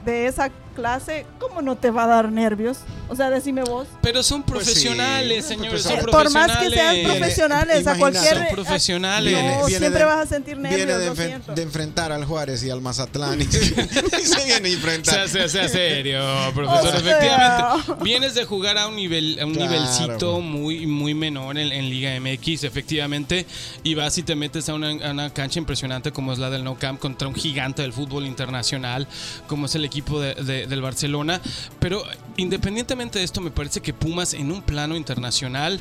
de 0.05 0.27
esa 0.27 0.51
clase, 0.77 1.27
¿cómo 1.41 1.61
no 1.63 1.75
te 1.77 1.91
va 1.91 2.05
a 2.05 2.07
dar 2.07 2.31
nervios? 2.31 2.79
O 3.09 3.17
sea, 3.17 3.31
decime 3.31 3.63
vos. 3.65 3.89
Pero 4.03 4.23
son 4.23 4.43
Pues 4.45 4.65
sí, 4.65 4.71
profesionales, 4.73 5.45
son 5.45 5.49
señores. 5.59 5.71
profesionales. 5.83 6.03
Son 6.05 6.09
Eh, 6.09 6.13
por 6.13 6.31
más 6.33 6.47
que 6.47 6.71
sean 6.71 6.95
profesionales. 7.05 7.17
profesionales, 7.19 7.87
a 7.87 7.97
cualquier... 7.99 8.35
Son 8.37 8.47
profesionales. 8.53 9.33
No, 9.33 9.39
Viene- 9.39 9.57
viene 9.57 9.69
siempre 9.79 9.99
de- 10.01 10.05
vas 10.05 10.19
a 10.19 10.27
sentir 10.27 10.59
nervios, 10.59 10.87
Viene 10.87 10.99
de, 11.11 11.17
siento. 11.17 11.55
de 11.55 11.63
enfrentar 11.63 12.13
al 12.13 12.25
Juárez 12.25 12.63
y 12.63 12.71
al 12.71 12.81
Mazatlán. 12.81 13.41
Y 13.41 13.45
se, 13.51 13.59
y 13.59 14.27
se 14.27 14.45
viene 14.45 14.69
a 14.69 14.73
enfrentar. 14.73 15.15
Sea, 15.15 15.29
sea, 15.29 15.49
sea 15.49 15.69
serio, 15.69 16.21
profesor. 16.55 16.87
O 16.87 16.91
sea. 16.91 17.01
Efectivamente, 17.01 17.93
vienes 18.05 18.35
de 18.35 18.45
jugar 18.45 18.79
a 18.79 18.87
un 18.89 18.97
nivel, 18.97 19.39
a 19.41 19.47
un 19.47 19.55
Claro. 19.55 19.71
nivelcito 19.73 20.41
muy, 20.41 20.87
muy 20.87 21.15
menor 21.15 21.57
en, 21.59 21.73
en 21.73 21.89
Liga 21.89 22.11
MX, 22.21 22.65
efectivamente, 22.65 23.47
y 23.83 23.95
vas 23.95 24.19
y 24.19 24.23
te 24.23 24.35
metes 24.37 24.69
a 24.69 24.75
una, 24.75 24.91
a 24.91 25.11
una 25.13 25.31
cancha 25.33 25.59
impresionante 25.59 26.13
como 26.13 26.33
es 26.33 26.39
la 26.39 26.51
del 26.51 26.63
No 26.65 26.77
Camp 26.77 27.01
contra 27.01 27.27
un 27.29 27.35
gigante 27.35 27.83
del 27.83 27.93
fútbol 27.93 28.27
internacional, 28.27 29.07
como 29.47 29.67
es 29.67 29.75
el 29.75 29.85
equipo 29.85 30.21
de- 30.21 30.35
de- 30.35 30.66
del 30.69 30.83
Barcelona. 30.83 31.41
Pero 31.81 32.03
independientemente 32.37 33.19
de 33.19 33.25
esto, 33.25 33.41
me 33.41 33.51
parece 33.51 33.81
que 33.81 33.93
Pumas 33.93 34.35
en 34.35 34.51
un 34.53 34.63
plano 34.63 34.97
internacional 34.97 35.81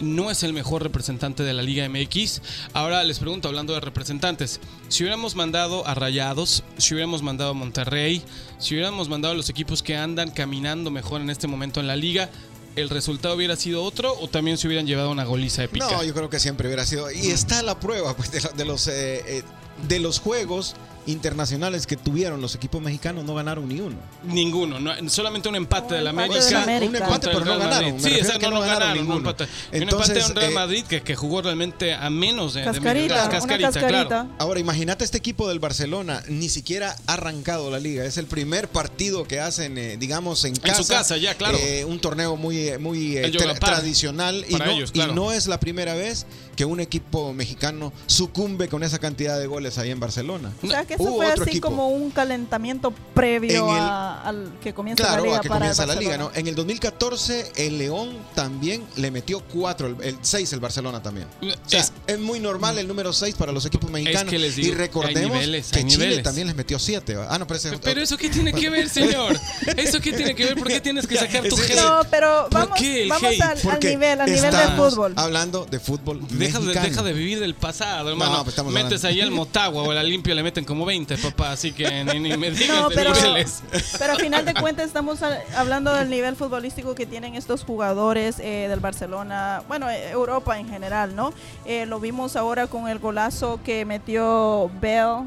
no 0.00 0.30
es 0.30 0.42
el 0.42 0.52
mejor 0.52 0.82
representante 0.82 1.42
de 1.42 1.54
la 1.54 1.62
Liga 1.62 1.88
MX. 1.88 2.42
Ahora 2.72 3.02
les 3.04 3.18
pregunto, 3.18 3.48
hablando 3.48 3.74
de 3.74 3.80
representantes, 3.80 4.60
si 4.88 5.02
hubiéramos 5.02 5.34
mandado 5.34 5.86
a 5.86 5.94
Rayados, 5.94 6.64
si 6.76 6.94
hubiéramos 6.94 7.22
mandado 7.22 7.50
a 7.50 7.54
Monterrey, 7.54 8.22
si 8.58 8.74
hubiéramos 8.74 9.08
mandado 9.08 9.34
a 9.34 9.36
los 9.36 9.48
equipos 9.48 9.82
que 9.82 9.96
andan 9.96 10.30
caminando 10.30 10.90
mejor 10.90 11.20
en 11.20 11.30
este 11.30 11.46
momento 11.46 11.80
en 11.80 11.86
la 11.86 11.96
liga, 11.96 12.30
¿el 12.76 12.90
resultado 12.90 13.34
hubiera 13.34 13.56
sido 13.56 13.82
otro 13.82 14.14
o 14.20 14.28
también 14.28 14.58
se 14.58 14.66
hubieran 14.66 14.86
llevado 14.86 15.10
una 15.10 15.24
goliza 15.24 15.64
épica? 15.64 15.90
No, 15.90 16.04
yo 16.04 16.14
creo 16.14 16.28
que 16.28 16.38
siempre 16.38 16.68
hubiera 16.68 16.84
sido. 16.84 17.10
Y 17.10 17.28
está 17.28 17.62
la 17.62 17.80
prueba 17.80 18.14
pues, 18.14 18.30
de, 18.30 18.40
de 18.56 18.64
los, 18.64 18.86
eh, 18.88 19.38
eh, 19.38 19.42
de 19.88 19.98
los 19.98 20.20
juegos 20.20 20.76
internacionales 21.06 21.86
que 21.86 21.96
tuvieron 21.96 22.40
los 22.40 22.54
equipos 22.54 22.80
mexicanos, 22.82 23.24
no 23.24 23.34
ganaron 23.34 23.68
ni 23.68 23.80
uno. 23.80 23.96
Ninguno, 24.24 24.78
no, 24.80 24.92
solamente 25.08 25.48
un 25.48 25.56
empate 25.56 25.94
Un 25.94 25.94
del 25.94 26.06
empate 26.08 26.54
América. 26.56 26.86
Un 26.88 26.96
empate, 26.96 27.28
pero 27.28 27.44
no 27.44 27.58
ganaron. 27.58 28.00
Sí, 28.00 28.10
que 28.10 28.22
no, 28.22 28.60
ganaron 28.60 28.60
ganaron. 28.60 28.90
Un 28.90 28.96
ninguno. 28.98 29.18
empate, 29.30 29.44
un 29.44 29.82
Entonces, 29.82 30.08
empate 30.16 30.22
a 30.22 30.26
un 30.28 30.36
Real 30.36 30.50
eh, 30.50 30.54
Madrid 30.54 30.84
que, 30.88 31.02
que 31.02 31.16
jugó 31.16 31.42
realmente 31.42 31.94
a 31.94 32.10
menos 32.10 32.54
de, 32.54 32.60
de 32.60 32.66
Cascarita, 32.66 33.14
una 33.14 33.28
cascarita, 33.28 33.70
cascarita. 33.72 34.06
claro. 34.08 34.28
Ahora, 34.38 34.60
imagínate 34.60 35.04
este 35.04 35.18
equipo 35.18 35.48
del 35.48 35.58
Barcelona, 35.58 36.22
ni 36.28 36.48
siquiera 36.48 36.96
ha 37.06 37.14
arrancado 37.14 37.70
la 37.70 37.78
liga. 37.78 38.04
Es 38.04 38.16
el 38.18 38.26
primer 38.26 38.68
partido 38.68 39.24
que 39.24 39.40
hacen, 39.40 39.78
eh, 39.78 39.96
digamos, 39.96 40.44
en 40.44 40.56
casa. 40.56 40.82
su 40.82 40.88
casa, 40.88 41.16
ya, 41.16 41.34
claro. 41.34 41.56
Eh, 41.60 41.84
un 41.84 42.00
torneo 42.00 42.36
muy, 42.36 42.58
eh, 42.68 42.78
muy 42.78 43.16
eh, 43.16 43.32
tra- 43.32 43.58
tradicional. 43.58 44.44
Y 44.48 44.54
no, 44.54 44.64
ellos, 44.64 44.90
y 44.90 44.94
claro. 44.94 45.14
no 45.14 45.32
es 45.32 45.46
la 45.46 45.60
primera 45.60 45.94
vez 45.94 46.26
que 46.56 46.64
un 46.64 46.80
equipo 46.80 47.32
mexicano 47.32 47.92
sucumbe 48.06 48.68
con 48.68 48.82
esa 48.82 48.98
cantidad 48.98 49.38
de 49.38 49.46
goles 49.46 49.78
ahí 49.78 49.90
en 49.90 50.00
Barcelona. 50.00 50.52
O 50.62 50.66
sea, 50.66 50.84
que 50.84 50.95
eso 50.96 51.04
Hubo 51.04 51.16
fue 51.16 51.32
así 51.32 51.42
equipo. 51.42 51.68
como 51.68 51.88
un 51.88 52.10
calentamiento 52.10 52.92
previo 53.14 53.70
el- 53.74 53.80
a- 53.80 54.22
al 54.22 54.52
que 54.62 54.74
comienza 54.74 55.02
la 55.04 55.08
Claro, 55.10 55.24
liga 55.24 55.38
a 55.38 55.40
que 55.40 55.48
para 55.48 55.60
comienza 55.60 55.86
la 55.86 55.94
liga. 55.94 56.16
¿no? 56.18 56.30
En 56.34 56.46
el 56.46 56.54
2014 56.54 57.52
el 57.56 57.78
León 57.78 58.16
también 58.34 58.84
le 58.96 59.10
metió 59.10 59.40
4, 59.40 59.86
el, 59.88 59.96
el 60.02 60.18
6 60.22 60.52
el 60.52 60.60
Barcelona 60.60 61.02
también. 61.02 61.26
O 61.42 61.68
sea, 61.68 61.80
Es- 61.80 61.92
es, 62.06 62.18
muy 62.18 62.40
normal 62.40 62.78
el 62.78 62.88
número 62.88 63.12
6 63.12 63.34
para 63.34 63.52
los 63.52 63.64
equipos 63.66 63.90
mexicanos. 63.90 64.30
que 64.30 64.38
les 64.38 64.56
digo, 64.56 64.68
y 64.72 64.74
recordemos 64.74 65.32
niveles, 65.32 65.68
que 65.70 65.84
Chile 65.86 66.04
niveles. 66.06 66.22
también 66.22 66.46
les 66.46 66.56
metió 66.56 66.78
7. 66.78 67.16
Ah, 67.28 67.38
no, 67.38 67.46
pero 67.46 67.58
ese 67.58 67.74
es 67.74 67.80
Pero 67.80 68.00
eso 68.00 68.16
qué 68.16 68.28
tiene 68.30 68.52
que 68.52 68.70
ver, 68.70 68.88
señor? 68.96 69.38
¿Eso 69.76 70.00
qué 70.00 70.12
tiene 70.12 70.34
que 70.34 70.44
ver? 70.44 70.56
¿Por 70.56 70.68
qué 70.68 70.80
tienes 70.80 71.06
que 71.06 71.16
sacar 71.16 71.46
tu 71.48 71.56
hate? 71.56 71.76
No, 71.76 72.00
pero 72.10 72.46
¿Por 72.50 72.60
vamos, 72.68 72.80
vamos 73.08 73.40
al, 73.40 73.70
al 73.70 73.80
nivel, 73.80 74.20
al 74.20 74.26
nivel 74.26 74.42
del 74.42 74.54
estamos 74.60 74.94
fútbol. 74.94 75.12
Hablando 75.16 75.66
de 75.66 75.80
fútbol 75.80 76.20
Deja 76.30 76.58
de, 76.60 76.72
deja 76.72 77.02
de 77.02 77.12
vivir 77.12 77.40
del 77.40 77.54
pasado, 77.54 78.10
hermano. 78.10 78.36
pues 78.44 78.48
estamos 78.48 78.72
Metes 78.72 79.04
hablando- 79.04 79.08
ahí 79.08 79.20
al 79.20 79.30
Motagua 79.30 79.82
o 79.82 79.90
al 79.90 79.98
Olimpia 79.98 80.34
le 80.34 80.42
meten 80.42 80.64
como 80.64 80.85
20, 80.86 81.18
papá. 81.18 81.50
Así 81.52 81.72
que 81.72 82.04
ni, 82.04 82.18
ni 82.20 82.36
me 82.38 82.50
digas 82.50 82.68
No, 82.80 82.88
de 82.88 82.94
pero, 82.94 83.12
niveles. 83.14 83.62
pero 83.98 84.12
al 84.14 84.20
final 84.20 84.44
de 84.46 84.54
cuentas 84.54 84.86
estamos 84.86 85.20
hablando 85.54 85.92
del 85.92 86.08
nivel 86.08 86.36
futbolístico 86.36 86.94
que 86.94 87.04
tienen 87.04 87.34
estos 87.34 87.64
jugadores 87.64 88.38
eh, 88.38 88.66
del 88.68 88.80
Barcelona, 88.80 89.62
bueno, 89.68 89.90
eh, 89.90 90.10
Europa 90.10 90.58
en 90.58 90.68
general, 90.68 91.14
¿no? 91.14 91.34
Eh, 91.66 91.84
lo 91.84 92.00
vimos 92.00 92.36
ahora 92.36 92.66
con 92.68 92.88
el 92.88 92.98
golazo 92.98 93.60
que 93.64 93.84
metió 93.84 94.70
Bell. 94.80 95.24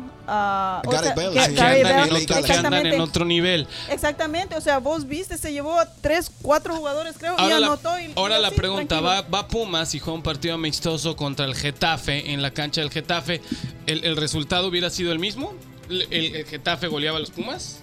O 0.85 0.89
Gareth 0.91 1.05
sea, 1.05 1.15
Bale, 1.15 1.33
que- 1.33 1.45
sí. 1.45 1.49
Que 1.49 1.55
Gareth 1.55 1.85
andan, 1.85 1.99
en 2.09 2.15
otro, 2.15 2.25
que 2.27 2.33
andan 2.33 2.39
en 2.39 2.45
exactamente, 2.45 3.01
otro 3.01 3.25
nivel. 3.25 3.67
exactamente, 3.89 4.55
o 4.55 4.61
sea, 4.61 4.79
vos 4.79 5.07
viste, 5.07 5.37
se 5.37 5.51
llevó 5.51 5.79
a 5.79 5.85
tres, 6.01 6.31
cuatro 6.41 6.75
jugadores, 6.75 7.15
creo, 7.17 7.35
y 7.37 7.41
Ahora, 7.41 7.59
la, 7.59 7.67
anotó. 7.67 7.99
y- 7.99 8.11
ahora 8.15 8.39
y 8.39 8.41
la 8.41 8.51
pregunta. 8.51 8.99
¿va, 9.01 9.21
¿va 9.21 9.47
Pumas 9.47 9.93
y 9.95 9.99
juega 9.99 10.15
un 10.15 10.23
partido 10.23 10.55
amistoso 10.55 11.15
contra 11.15 11.45
el 11.45 11.55
Getafe 11.55 12.31
en 12.31 12.41
la 12.41 12.51
cancha 12.51 12.81
del 12.81 12.91
Getafe? 12.91 13.41
¿El, 13.87 14.03
el 14.05 14.15
resultado 14.17 14.67
hubiera 14.67 14.89
sido 14.89 15.11
el 15.11 15.19
mismo? 15.19 15.53
¿El, 15.89 16.01
el- 16.11 16.35
el 16.35 16.45
Getafe 16.45 16.87
goleaba 16.87 17.17
a 17.17 17.19
los 17.21 17.31
Pumas? 17.31 17.79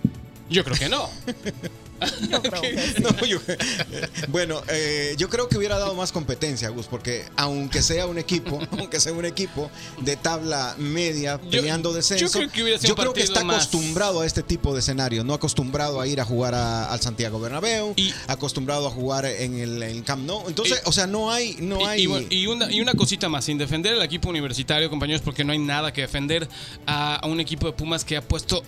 Yo 0.48 0.62
creo 0.64 0.76
que 0.78 0.88
no. 0.88 1.08
Yo 2.30 2.42
creo 2.42 2.60
que 2.62 2.78
sí. 2.96 3.02
No, 3.02 3.24
yo- 3.26 3.38
bueno, 4.28 4.62
eh, 4.68 5.14
yo 5.18 5.28
creo 5.28 5.48
que 5.48 5.56
hubiera 5.58 5.78
dado 5.78 5.94
más 5.94 6.12
competencia, 6.12 6.68
Gus, 6.68 6.86
porque 6.86 7.24
aunque 7.36 7.82
sea 7.82 8.06
un 8.06 8.18
equipo, 8.18 8.58
aunque 8.78 9.00
sea 9.00 9.12
un 9.12 9.24
equipo 9.24 9.70
de 10.00 10.16
tabla 10.16 10.74
media 10.78 11.40
Yo- 11.44 11.50
peleando 11.50 11.90
yo 11.90 11.96
descenso, 11.96 12.38
creo 12.38 12.50
que 12.50 12.62
hubiera 12.62 12.78
sido 12.78 12.88
yo 12.90 12.96
creo 12.96 13.12
que 13.12 13.22
está 13.22 13.44
más- 13.44 13.56
acostumbrado 13.56 14.20
a 14.20 14.26
este 14.26 14.42
tipo 14.42 14.72
de 14.74 14.80
escenarios, 14.80 15.24
no 15.24 15.34
acostumbrado 15.34 16.00
a 16.00 16.06
ir 16.06 16.20
a 16.20 16.24
jugar 16.24 16.54
a- 16.54 16.92
al 16.92 17.00
Santiago 17.00 17.40
Bernabéu, 17.40 17.94
Y- 17.96 18.12
acostumbrado 18.26 18.86
a 18.86 18.90
jugar 18.90 19.24
en 19.26 19.58
el, 19.58 19.82
en 19.82 20.02
Camp 20.02 20.24
Nou. 20.26 20.44
Entonces, 20.48 20.82
Y- 20.84 20.88
o 20.88 20.92
sea, 20.92 21.06
no 21.06 21.30
hay, 21.30 21.56
no 21.60 21.80
Y- 21.80 21.84
hay. 21.84 22.02
y, 22.02 22.06
bueno, 22.06 22.26
y 22.30 22.46
una, 22.46 22.70
y 22.72 22.80
una 22.80 22.94
cosita 22.94 23.28
más, 23.28 23.44
sin 23.44 23.58
defender 23.58 23.94
al 23.94 24.02
equipo 24.02 24.28
universitario, 24.28 24.90
compañeros, 24.90 25.22
porque 25.22 25.44
no 25.44 25.52
hay 25.52 25.58
nada 25.58 25.92
que 25.92 26.02
defender 26.02 26.48
a, 26.86 27.16
a 27.16 27.26
un 27.26 27.40
equipo 27.40 27.66
de 27.66 27.72
Pumas 27.72 28.04
que 28.04 28.16
ha 28.16 28.22
puesto 28.22 28.62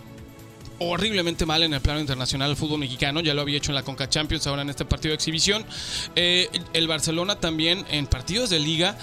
horriblemente 0.79 1.47
mal 1.47 1.63
en 1.63 1.75
el 1.75 1.81
plano 1.81 2.01
internacional 2.01 2.51
el 2.51 2.57
fútbol 2.57 2.79
mexicano, 2.79 3.21
ya 3.21 3.35
lo 3.35 3.43
había 3.43 3.59
hecho 3.59 3.71
en 3.71 3.77
la 3.77 3.83
Conca 3.83 4.09
Champions, 4.09 4.47
ahora 4.47 4.63
en 4.63 4.71
este 4.71 4.85
partido 4.85 5.11
de 5.11 5.17
exhibición. 5.17 5.65
Eh, 6.17 6.49
el 6.73 6.89
Barcelona 6.89 7.41
también 7.41 7.85
en 7.91 8.07
partidos 8.07 8.51
de 8.51 8.59
liga 8.59 8.97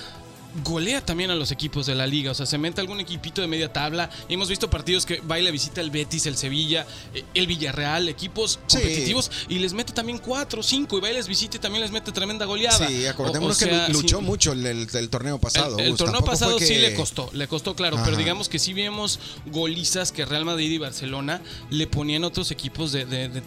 golea 0.64 1.06
también 1.06 1.32
a 1.32 1.36
los 1.36 1.52
equipos 1.52 1.86
de 1.86 1.96
la 1.96 2.08
liga. 2.08 2.32
O 2.32 2.34
sea, 2.36 2.46
se 2.46 2.58
mete 2.58 2.82
algún 2.82 3.00
equipito 3.00 3.42
de 3.42 3.48
media 3.48 3.72
tabla. 3.72 4.10
Y 4.30 4.34
hemos 4.36 4.50
visto 4.50 4.70
partidos 4.70 5.06
que 5.06 5.20
va 5.22 5.40
y 5.40 5.44
le 5.44 5.52
visita 5.52 5.82
el 5.82 5.92
Betis, 5.92 6.26
el 6.26 6.38
Sevilla, 6.38 6.86
eh, 7.14 7.24
el 7.34 7.48
Villarreal, 7.48 8.08
equipos 8.10 8.60
Sí. 8.68 8.78
competitivos. 8.78 9.32
Y 9.50 9.60
les 9.60 9.74
mete 9.74 9.94
también 9.94 10.20
cuatro, 10.20 10.64
cinco. 10.64 10.98
Y 10.98 11.02
va 11.02 11.10
y 11.12 11.14
les 11.14 11.28
visita 11.28 11.58
y 11.58 11.60
también 11.60 11.82
les 11.82 11.92
mete 11.92 12.12
tremenda 12.12 12.46
goleada. 12.46 12.88
Sí, 12.88 13.06
acordémonos 13.06 13.56
o 13.58 13.60
sea, 13.60 13.88
que 13.88 13.94
luchó 13.94 14.20
sí, 14.20 14.24
mucho 14.24 14.52
el, 14.54 14.66
el- 14.66 14.88
el 14.94 15.10
torneo 15.10 15.40
pasado. 15.40 15.78
el, 15.80 15.96
torneo 15.96 16.24
pasado 16.24 16.60
sí 16.60 16.76
le 16.76 16.94
costó, 16.94 17.30
le 17.34 17.48
costó, 17.48 17.76
claro, 17.76 17.96
Ajá. 17.98 18.06
pero 18.06 18.18
digamos 18.18 18.50
que 18.50 18.60
sí 18.60 18.74
vemos 18.74 19.20
golizas 19.48 20.12
que 20.12 20.26
Real 20.26 20.46
Madrid 20.46 20.72
y 20.72 20.78
Barcelona 20.78 21.42
le 21.70 21.88
ponían 21.88 22.24
otros 22.24 22.52
equipos 22.52 22.92
de, 22.92 23.06
de- 23.06 23.30
de 23.30 23.42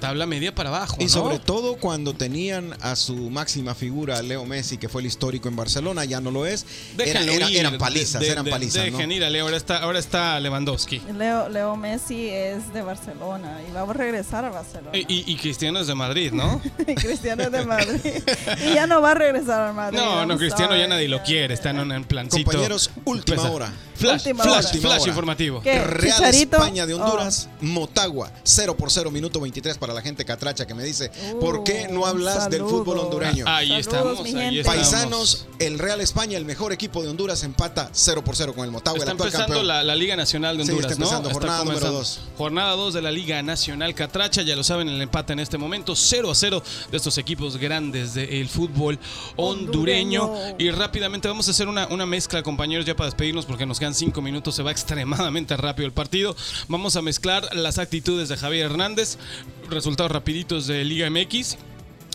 tabla 0.00 0.26
media 0.26 0.54
para 0.54 0.68
abajo. 0.70 0.96
Y 1.00 1.04
¿no? 1.04 1.10
sobre 1.10 1.38
todo 1.38 1.76
cuando 1.76 2.14
tenían 2.14 2.76
a 2.80 2.96
su 2.96 3.14
máxima 3.30 3.74
figura, 3.74 4.22
Leo 4.22 4.44
Messi, 4.46 4.78
que 4.78 4.88
fue 4.88 5.00
el 5.02 5.06
histórico 5.06 5.48
en 5.48 5.56
Barcelona, 5.56 6.04
ya 6.04 6.20
no 6.20 6.30
lo 6.30 6.46
es. 6.46 6.53
Era- 6.62 7.04
Déjenlo 7.04 7.32
era- 7.32 7.50
ir, 7.50 7.56
eran 7.58 7.78
palizas, 7.78 8.20
de- 8.20 8.26
de- 8.26 8.32
eran 8.32 8.44
de- 8.44 8.50
palizas. 8.50 8.76
¿no? 8.86 8.92
Dejen 8.98 9.12
ir 9.12 9.24
a 9.24 9.30
Leo, 9.30 9.44
ahora 9.44 9.56
está, 9.56 9.78
ahora 9.78 9.98
está 9.98 10.38
Lewandowski. 10.40 11.00
Leo, 11.16 11.48
Leo 11.48 11.76
Messi 11.76 12.28
es 12.28 12.72
de 12.72 12.82
Barcelona 12.82 13.58
y 13.68 13.72
va 13.72 13.82
a 13.82 13.92
regresar 13.92 14.44
a 14.44 14.50
Barcelona. 14.50 14.90
Y, 14.96 15.00
y- 15.08 15.24
y 15.26 15.36
Cristiano 15.36 15.80
es 15.80 15.86
de 15.86 15.94
Madrid, 15.94 16.32
¿no? 16.32 16.60
Cristiano 16.96 17.42
es 17.44 17.52
de 17.52 17.64
Madrid. 17.64 18.00
y 18.70 18.74
ya 18.74 18.86
no 18.86 19.00
va 19.00 19.10
a 19.12 19.14
regresar 19.14 19.60
al 19.68 19.74
Madrid. 19.74 19.98
No, 19.98 20.24
no, 20.26 20.36
Cristiano 20.38 20.76
ya 20.76 20.86
nadie 20.86 21.08
lo 21.08 21.22
quiere, 21.22 21.54
está 21.54 21.70
en 21.70 21.80
un 21.80 22.04
plancito. 22.04 22.44
Compañeros, 22.50 22.90
última 23.04 23.36
Pues, 23.42 23.50
hora. 23.50 23.72
Flash, 23.94 24.26
Última 24.26 24.42
flash, 24.44 24.66
hora. 24.66 24.80
flash 24.80 25.06
informativo. 25.06 25.60
¿Qué? 25.62 25.78
Real 25.78 26.16
Chicharito? 26.16 26.56
España 26.56 26.86
de 26.86 26.94
Oh. 26.94 27.02
Honduras, 27.02 27.48
Motagua, 27.60 28.30
0 28.42 28.76
por 28.76 28.90
0, 28.90 29.10
minuto 29.10 29.40
23 29.40 29.78
para 29.78 29.92
la 29.94 30.02
gente 30.02 30.24
catracha 30.24 30.66
que 30.66 30.74
me 30.74 30.84
dice, 30.84 31.10
¿por 31.40 31.64
qué 31.64 31.88
no 31.90 32.00
Uh, 32.00 32.06
hablas 32.06 32.50
del 32.50 32.62
fútbol 32.62 32.98
hondureño? 32.98 33.44
Ahí 33.48 33.68
Saludos, 33.82 34.20
estamos, 34.20 34.24
ahí 34.42 34.58
estamos. 34.58 34.64
Paisanos, 34.90 35.46
el 35.58 35.78
Real 35.78 36.00
España, 36.00 36.36
el 36.36 36.44
mejor 36.44 36.72
equipo 36.72 37.02
de 37.02 37.08
Honduras, 37.08 37.42
empata 37.44 37.88
0 37.92 38.22
por 38.24 38.36
0 38.36 38.52
con 38.54 38.64
el 38.64 38.70
Motagua, 38.70 38.98
Está 38.98 39.10
el 39.10 39.16
actual 39.16 39.28
empezando 39.28 39.54
campeón. 39.54 39.66
la, 39.68 39.82
la 39.82 39.94
Liga 39.96 40.16
Nacional 40.16 40.56
de 40.56 40.64
Sí, 40.64 40.70
Honduras, 40.70 40.92
está 40.92 41.02
empezando, 41.04 41.28
¿no? 41.28 41.34
jornada 41.34 41.58
número 41.60 41.78
comenzando. 41.80 41.98
dos. 41.98 42.20
Jornada 42.36 42.72
2 42.72 42.94
de 42.94 43.02
la 43.02 43.10
Liga 43.10 43.42
Nacional 43.42 43.94
Catracha, 43.94 44.42
ya 44.42 44.56
lo 44.56 44.64
saben, 44.64 44.88
el 44.88 45.00
empate 45.00 45.32
en 45.32 45.40
este 45.40 45.56
momento, 45.58 45.94
0 45.96 46.30
a 46.30 46.34
0 46.34 46.62
de 46.90 46.96
estos 46.96 47.16
equipos 47.18 47.56
grandes 47.56 48.14
del 48.14 48.48
fútbol 48.48 48.98
hondureño. 49.36 50.24
Hondureño. 50.24 50.56
Y 50.58 50.70
rápidamente 50.70 51.28
vamos 51.28 51.48
a 51.48 51.50
hacer 51.52 51.68
una, 51.68 51.86
una 51.88 52.06
mezcla, 52.06 52.42
compañeros, 52.42 52.84
ya 52.86 52.94
para 52.96 53.06
despedirnos, 53.06 53.46
porque 53.46 53.66
nos 53.66 53.78
quedan 53.78 53.93
5 53.94 54.20
minutos, 54.22 54.54
se 54.54 54.62
va 54.62 54.70
extremadamente 54.70 55.56
rápido 55.56 55.86
el 55.86 55.92
partido. 55.92 56.36
Vamos 56.68 56.96
a 56.96 57.02
mezclar 57.02 57.48
las 57.54 57.78
actitudes 57.78 58.28
de 58.28 58.36
Javier 58.36 58.66
Hernández, 58.66 59.18
resultados 59.70 60.12
rapiditos 60.12 60.66
de 60.66 60.84
Liga 60.84 61.08
MX. 61.10 61.56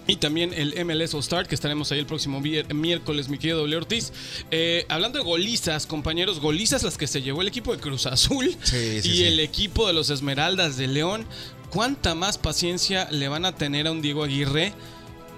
Y 0.07 0.15
también 0.15 0.53
el 0.55 0.73
MLS 0.85 1.13
All 1.13 1.19
Star, 1.19 1.47
que 1.47 1.53
estaremos 1.53 1.91
ahí 1.91 1.99
el 1.99 2.07
próximo 2.07 2.41
miércoles, 2.41 3.29
mi 3.29 3.37
querido 3.37 3.59
W. 3.59 3.77
Ortiz. 3.77 4.11
Eh, 4.49 4.85
hablando 4.89 5.19
de 5.19 5.23
golizas, 5.25 5.85
compañeros, 5.85 6.39
golizas 6.39 6.81
las 6.81 6.97
que 6.97 7.05
se 7.05 7.21
llevó 7.21 7.43
el 7.43 7.47
equipo 7.47 7.75
de 7.75 7.79
Cruz 7.79 8.07
Azul 8.07 8.57
Sí, 8.63 9.01
sí, 9.03 9.09
y 9.09 9.17
sí. 9.17 9.23
el 9.25 9.39
equipo 9.39 9.85
de 9.85 9.93
los 9.93 10.09
Esmeraldas 10.09 10.77
de 10.77 10.87
León. 10.87 11.27
¿Cuánta 11.69 12.15
más 12.15 12.39
paciencia 12.39 13.07
le 13.11 13.27
van 13.27 13.45
a 13.45 13.53
tener 13.53 13.85
a 13.85 13.91
un 13.91 14.01
Diego 14.01 14.23
Aguirre 14.23 14.73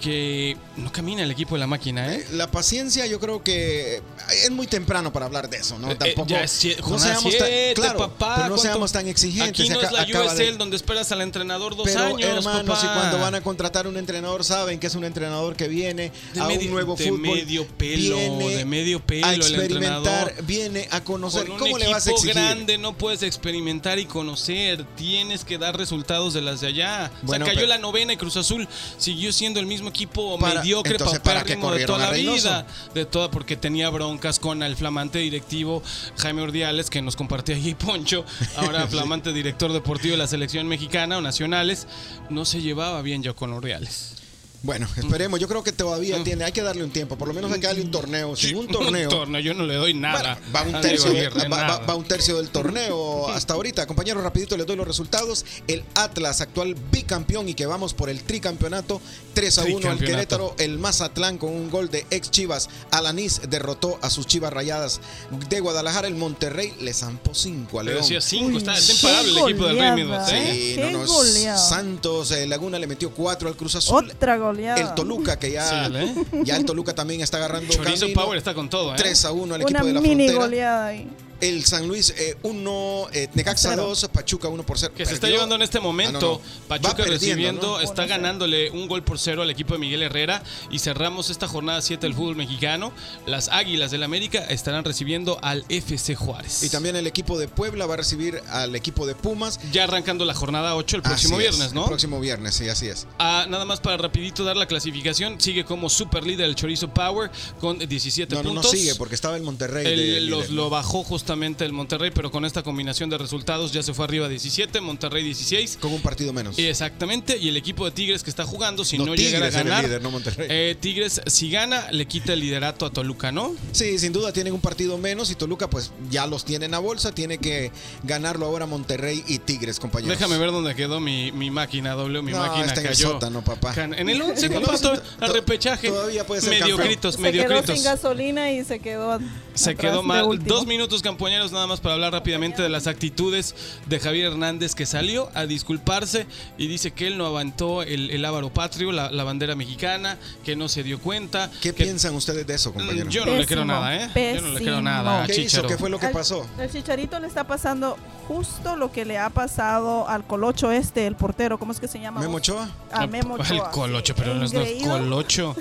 que 0.01 0.57
no 0.75 0.91
camina 0.91 1.23
el 1.23 1.31
equipo 1.31 1.55
de 1.55 1.59
la 1.59 1.67
máquina, 1.67 2.13
eh? 2.13 2.25
La 2.33 2.49
paciencia 2.51 3.05
yo 3.05 3.19
creo 3.19 3.41
que 3.43 4.01
es 4.43 4.51
muy 4.51 4.67
temprano 4.67 5.13
para 5.13 5.27
hablar 5.27 5.49
de 5.49 5.57
eso, 5.57 5.77
¿no? 5.79 5.89
Eh, 5.91 5.95
Tampoco 5.95 6.27
ya 6.27 6.43
es 6.43 6.51
sie- 6.63 6.77
no 6.89 6.99
seamos 6.99 7.37
tan, 7.37 7.47
claro, 7.75 7.99
papá, 7.99 8.35
pero 8.35 8.47
no 8.49 8.55
¿cuánto? 8.55 8.61
seamos 8.63 8.91
tan 8.91 9.07
exigentes. 9.07 9.59
Aquí 9.61 9.69
no 9.69 9.79
es 9.81 9.91
la 9.91 10.01
acaba 10.01 10.25
USL 10.25 10.37
de- 10.53 10.57
donde 10.57 10.75
esperas 10.75 11.11
al 11.11 11.21
entrenador 11.21 11.75
dos 11.75 11.85
Pero 11.87 12.03
años, 12.15 12.21
hermanos, 12.37 12.79
papá. 12.79 12.91
y 12.91 12.99
cuando 12.99 13.19
van 13.19 13.35
a 13.35 13.41
contratar 13.41 13.87
un 13.87 13.95
entrenador 13.97 14.43
saben 14.43 14.79
que 14.79 14.87
es 14.87 14.95
un 14.95 15.03
entrenador 15.05 15.55
que 15.55 15.67
viene 15.67 16.11
De 16.33 16.41
a 16.41 16.45
medio- 16.47 16.67
un 16.67 16.73
nuevo 16.73 16.95
de 16.95 17.05
fútbol, 17.07 17.21
medio 17.21 17.67
pelo, 17.67 18.15
viene 18.17 18.49
de 18.57 18.65
medio 18.65 18.99
pelo 19.05 19.27
a 19.27 19.33
el 19.33 19.41
experimentar, 19.41 19.97
entrenador. 20.29 20.45
viene 20.45 20.87
a 20.91 21.03
conocer. 21.03 21.43
Con 21.43 21.51
un 21.53 21.59
¿Cómo 21.59 21.77
le 21.77 21.87
vas 21.87 22.07
a 22.07 22.11
exigir? 22.11 22.33
grande 22.33 22.77
no 22.77 22.97
puedes 22.97 23.21
experimentar 23.23 23.99
y 23.99 24.05
conocer. 24.05 24.83
Tienes 24.95 25.45
que 25.45 25.57
dar 25.59 25.77
resultados 25.77 26.33
de 26.33 26.41
las 26.41 26.59
de 26.61 26.67
allá. 26.67 27.11
Bueno, 27.21 27.45
o 27.45 27.47
sea, 27.47 27.53
cayó 27.53 27.67
pero- 27.67 27.67
la 27.67 27.77
novena 27.77 28.13
y 28.13 28.17
Cruz 28.17 28.35
Azul 28.37 28.67
siguió 28.97 29.31
siendo 29.31 29.59
el 29.59 29.67
mismo 29.67 29.90
equipo 29.91 30.39
Para- 30.39 30.61
mediocre, 30.61 30.93
entonces, 30.93 31.19
¿para 31.19 31.41
paupérrimo 31.41 31.71
de 31.71 31.85
toda 31.85 31.99
la 31.99 32.11
vida. 32.11 32.65
De 32.93 33.05
toda, 33.05 33.29
porque 33.29 33.55
tenía 33.55 33.89
broncas 33.89 34.39
con 34.39 34.63
el 34.63 34.75
flamante 34.75 35.19
directivo 35.19 35.83
Jaime 36.17 36.41
Ordiales, 36.41 36.89
que 36.89 37.01
nos 37.01 37.15
compartía 37.15 37.55
ahí 37.55 37.75
Poncho, 37.75 38.25
ahora 38.57 38.87
flamante 38.87 39.31
director 39.33 39.71
deportivo 39.71 40.13
de 40.13 40.17
la 40.17 40.27
selección 40.27 40.67
mexicana 40.67 41.17
o 41.17 41.21
nacionales. 41.21 41.87
No 42.29 42.45
se 42.45 42.61
llevaba 42.61 43.01
bien 43.01 43.21
yo 43.23 43.35
con 43.35 43.53
Ordiales. 43.53 44.20
Bueno, 44.63 44.87
esperemos. 44.95 45.39
Yo 45.39 45.47
creo 45.47 45.63
que 45.63 45.71
todavía 45.71 46.19
Mm. 46.19 46.23
tiene. 46.23 46.43
Hay 46.43 46.51
que 46.51 46.61
darle 46.61 46.83
un 46.83 46.91
tiempo. 46.91 47.17
Por 47.17 47.27
lo 47.27 47.33
menos 47.33 47.51
hay 47.51 47.59
que 47.59 47.65
darle 47.65 47.81
un 47.81 47.89
torneo. 47.89 48.35
Sin 48.35 48.55
un 48.57 48.65
Un 48.67 48.71
torneo. 48.71 49.09
torneo, 49.09 49.41
yo 49.41 49.55
no 49.55 49.63
le 49.65 49.73
doy 49.73 49.95
nada. 49.95 50.35
Bueno, 50.39 50.55
va 50.55 50.61
un 50.77 50.81
tercio, 50.81 51.11
de- 51.11 51.29
va, 51.29 51.43
va- 51.47 51.47
nada. 51.63 51.77
va 51.79 51.95
un 51.95 52.03
tercio 52.03 52.37
del 52.37 52.49
torneo 52.49 53.27
hasta 53.29 53.55
ahorita. 53.55 53.87
Compañeros, 53.87 54.21
rapidito 54.23 54.55
les 54.57 54.67
doy 54.67 54.75
los 54.75 54.87
resultados. 54.87 55.45
El 55.67 55.83
Atlas, 55.95 56.41
actual 56.41 56.75
bicampeón 56.91 57.49
y 57.49 57.55
que 57.55 57.65
vamos 57.65 57.95
por 57.95 58.09
el 58.11 58.21
tricampeonato. 58.23 59.01
3 59.33 59.57
a 59.57 59.63
1 59.63 59.89
al. 59.89 59.97
Querétaro. 59.97 60.55
El 60.59 60.77
Mazatlán 60.77 61.39
con 61.39 61.49
un 61.53 61.71
gol 61.71 61.89
de 61.89 62.05
ex 62.11 62.29
Chivas. 62.29 62.69
Alanis 62.91 63.41
derrotó 63.49 63.97
a 64.03 64.11
sus 64.11 64.27
Chivas 64.27 64.53
rayadas 64.53 65.01
de 65.49 65.59
Guadalajara. 65.59 66.07
El 66.07 66.15
Monterrey 66.15 66.73
le 66.81 66.93
zampó 66.93 67.33
5 67.33 67.79
a 67.79 67.83
Le 67.83 67.91
León. 67.93 68.03
decía 68.03 68.21
cinco, 68.21 68.49
Uy, 68.49 68.57
está, 68.57 68.73
qué 68.73 68.79
está 68.79 68.93
imparable 68.93 69.31
el 69.31 69.37
equipo 69.39 69.65
del 69.67 69.79
Rey 69.79 70.01
¿eh? 70.43 70.75
Sí, 70.75 70.81
no, 70.81 71.03
no. 71.03 71.57
Santos 71.57 72.29
eh, 72.31 72.45
Laguna 72.45 72.77
le 72.77 72.85
metió 72.87 73.09
4 73.11 73.47
al 73.49 73.55
Cruz 73.55 73.75
Azul. 73.75 74.11
Otra 74.11 74.37
goleada. 74.51 74.81
El 74.81 74.93
Toluca, 74.95 75.37
que 75.39 75.51
ya, 75.51 75.87
Sí, 75.87 75.93
¿eh? 75.95 76.15
ya 76.43 76.55
el 76.57 76.65
Toluca 76.65 76.93
también 76.93 77.21
está 77.21 77.37
agarrando 77.37 77.73
Chorizo 77.73 78.01
camino. 78.01 78.21
Power 78.21 78.37
está 78.37 78.53
con 78.53 78.69
todo, 78.69 78.93
¿eh? 78.93 78.97
3 78.97 79.25
a 79.25 79.31
1 79.31 79.41
al 79.55 79.61
Una 79.61 79.69
equipo 79.69 79.85
de 79.85 79.93
la 79.93 80.01
mini 80.01 80.15
frontera. 80.27 80.39
goleada 80.45 80.85
ahí. 80.87 81.07
El 81.41 81.65
San 81.65 81.87
Luis 81.87 82.13
1, 82.43 83.07
Necaxa 83.33 83.69
Cero. 83.71 83.87
2, 83.87 84.09
Pachuca 84.13 84.47
1 84.47 84.63
por 84.65 84.77
0. 84.77 84.93
Que 84.95 85.05
se 85.05 85.13
está 85.15 85.27
llevando 85.27 85.55
en 85.55 85.61
este 85.63 85.79
momento. 85.79 86.41
Pachuca 86.67 87.03
recibiendo, 87.03 87.77
¿no? 87.77 87.81
está 87.81 88.05
ganándole 88.05 88.69
un 88.71 88.87
gol 88.87 89.03
por 89.03 89.17
cero 89.19 89.41
al 89.41 89.49
equipo 89.49 89.73
de 89.73 89.79
Miguel 89.79 90.03
Herrera. 90.03 90.43
Y 90.69 90.79
cerramos 90.79 91.29
esta 91.29 91.47
jornada 91.47 91.81
7 91.81 92.05
del 92.05 92.13
fútbol 92.13 92.35
mexicano. 92.35 92.93
Las 93.25 93.49
Águilas 93.49 93.91
del 93.91 94.03
América 94.03 94.39
estarán 94.45 94.85
recibiendo 94.85 95.39
al 95.41 95.65
FC 95.69 96.15
Juárez. 96.15 96.63
Y 96.63 96.69
también 96.69 96.95
el 96.95 97.07
equipo 97.07 97.39
de 97.39 97.47
Puebla 97.47 97.85
va 97.87 97.95
a 97.95 97.97
recibir 97.97 98.41
al 98.49 98.75
equipo 98.75 99.07
de 99.07 99.15
Pumas. 99.15 99.59
Ya 99.71 99.85
arrancando 99.85 100.25
la 100.25 100.33
jornada 100.35 100.75
8 100.75 100.97
el 100.97 101.01
próximo 101.01 101.37
Así 101.37 101.45
es, 101.45 101.51
viernes, 101.57 101.73
¿no? 101.73 101.81
El 101.81 101.87
próximo 101.87 102.19
viernes, 102.19 102.53
sí, 102.55 102.69
así 102.69 102.87
es. 102.87 103.07
Ah, 103.19 103.45
nada 103.49 103.65
más 103.65 103.79
para 103.79 103.97
rapidito 103.97 104.43
dar 104.43 104.57
la 104.57 104.67
clasificación. 104.67 105.41
Sigue 105.41 105.65
como 105.65 105.89
super 105.89 106.23
líder 106.23 106.45
el 106.47 106.55
Chorizo 106.55 106.93
Power 106.93 107.31
con 107.59 107.79
17 107.79 108.35
No, 108.35 108.43
no, 108.43 108.49
no 108.49 108.61
puntos. 108.61 108.71
sigue 108.71 108.93
porque 108.95 109.15
estaba 109.15 109.35
el 109.37 109.43
Monterrey. 109.43 109.85
El- 109.87 110.01
de 110.01 110.21
los, 110.21 110.39
líder, 110.41 110.51
lo 110.51 110.69
bajó 110.69 111.03
justamente 111.03 111.30
el 111.31 111.71
Monterrey, 111.73 112.11
pero 112.13 112.29
con 112.29 112.43
esta 112.43 112.61
combinación 112.61 113.09
de 113.09 113.17
resultados 113.17 113.71
ya 113.71 113.81
se 113.81 113.93
fue 113.93 114.03
arriba 114.03 114.25
a 114.25 114.29
17, 114.29 114.81
Monterrey 114.81 115.23
16. 115.23 115.77
Con 115.79 115.93
un 115.93 116.01
partido 116.01 116.33
menos. 116.33 116.57
Exactamente, 116.59 117.37
y 117.37 117.47
el 117.47 117.55
equipo 117.57 117.85
de 117.85 117.91
Tigres 117.91 118.21
que 118.21 118.29
está 118.29 118.43
jugando, 118.45 118.83
si 118.83 118.97
No, 118.97 119.05
no, 119.05 119.15
llegara 119.15 119.45
a 119.45 119.47
el 119.47 119.53
ganar, 119.53 119.83
líder, 119.85 120.01
no 120.01 120.11
Monterrey. 120.11 120.47
eh, 120.49 120.75
Tigres 120.79 121.21
si 121.25 121.49
gana 121.49 121.89
le 121.91 122.05
quita 122.05 122.33
el 122.33 122.41
liderato 122.41 122.85
a 122.85 122.89
Toluca, 122.91 123.31
¿no? 123.31 123.55
Sí, 123.71 123.97
sin 123.97 124.11
duda 124.11 124.33
tienen 124.33 124.53
un 124.53 124.59
partido 124.59 124.97
menos 124.97 125.31
y 125.31 125.35
Toluca 125.35 125.69
pues 125.69 125.91
ya 126.09 126.27
los 126.27 126.43
tiene 126.43 126.65
en 126.65 126.71
la 126.71 126.79
bolsa. 126.79 127.13
Tiene 127.13 127.37
que 127.37 127.71
ganarlo 128.03 128.45
ahora 128.45 128.65
Monterrey 128.65 129.23
y 129.27 129.39
Tigres, 129.39 129.79
compañeros. 129.79 130.17
Déjame 130.19 130.37
ver 130.37 130.51
dónde 130.51 130.75
quedó 130.75 130.99
mi, 130.99 131.31
mi 131.31 131.49
máquina, 131.49 131.93
W, 131.93 132.21
mi 132.21 132.31
No, 132.33 132.39
máquina 132.39 132.65
está 132.65 132.81
en 132.81 132.87
el 132.87 132.93
cayó. 132.93 133.11
sótano, 133.11 133.41
papá. 133.43 133.73
En 133.85 134.09
el 134.09 134.21
11, 134.21 134.45
En 134.47 134.53
el 134.53 134.61
papá, 134.63 135.01
al 135.21 135.33
repechaje. 135.33 135.87
todavía 135.87 136.25
puede 136.27 136.41
ser 136.41 136.49
Mediocritos, 136.59 137.15
Se 137.15 137.21
quedó 137.21 137.31
mediocritos. 137.31 137.75
sin 137.75 137.83
gasolina 137.85 138.51
y 138.51 138.63
se 138.65 138.79
quedó. 138.79 139.19
Se 139.53 139.75
quedó 139.75 140.03
mal. 140.03 140.39
Dos 140.43 140.65
minutos, 140.65 141.01
compañeros, 141.21 141.51
nada 141.51 141.67
más 141.67 141.79
para 141.79 141.93
hablar 141.93 142.13
rápidamente 142.13 142.63
de 142.63 142.69
las 142.69 142.87
actitudes 142.87 143.53
de 143.85 143.99
Javier 143.99 144.31
Hernández 144.31 144.73
que 144.73 144.87
salió 144.87 145.29
a 145.35 145.45
disculparse 145.45 146.25
y 146.57 146.65
dice 146.65 146.89
que 146.91 147.05
él 147.05 147.15
no 147.19 147.27
avantó 147.27 147.83
el, 147.83 148.09
el 148.09 148.25
ávaro 148.25 148.51
patrio, 148.51 148.91
la, 148.91 149.11
la 149.11 149.23
bandera 149.23 149.53
mexicana, 149.53 150.17
que 150.43 150.55
no 150.55 150.67
se 150.67 150.81
dio 150.81 150.99
cuenta. 150.99 151.51
¿Qué 151.61 151.73
que- 151.75 151.83
piensan 151.83 152.15
ustedes 152.15 152.47
de 152.47 152.55
eso, 152.55 152.73
compañero? 152.73 153.05
Mm, 153.05 153.09
Yo 153.09 153.25
no 153.27 153.35
le 153.35 153.45
creo 153.45 153.63
nada, 153.65 153.95
¿eh? 153.95 154.09
Yo 154.35 154.41
no 154.41 154.53
le 154.53 154.59
creo 154.61 154.81
nada 154.81 155.23
a 155.23 155.27
¿Qué 155.27 155.33
hizo? 155.33 155.41
Chicharo. 155.43 155.67
¿Qué 155.67 155.77
fue 155.77 155.91
lo 155.91 155.99
que 155.99 156.07
Al- 156.07 156.11
pasó? 156.13 156.43
El 156.57 156.71
chicharito 156.71 157.19
le 157.19 157.27
está 157.27 157.43
pasando 157.43 157.97
justo 158.27 158.75
lo 158.75 158.91
que 158.91 159.05
le 159.05 159.19
ha 159.19 159.29
pasado 159.29 160.07
al 160.07 160.25
colocho 160.25 160.71
este, 160.71 161.05
el 161.05 161.15
portero. 161.15 161.59
¿Cómo 161.59 161.71
es 161.71 161.79
que 161.79 161.87
se 161.87 161.99
llama? 161.99 162.19
¿Memo 162.21 162.37
Ochoa? 162.37 162.67
A 162.91 163.05
Memo 163.05 163.35
El 163.35 163.41
Ochoa, 163.41 163.69
colocho, 163.69 164.15
pero 164.15 164.33
no 164.33 164.45
es 164.45 164.53
no 164.53 164.61
es 164.61 164.69
Engreído, 164.69 164.97
colocho. 164.97 165.55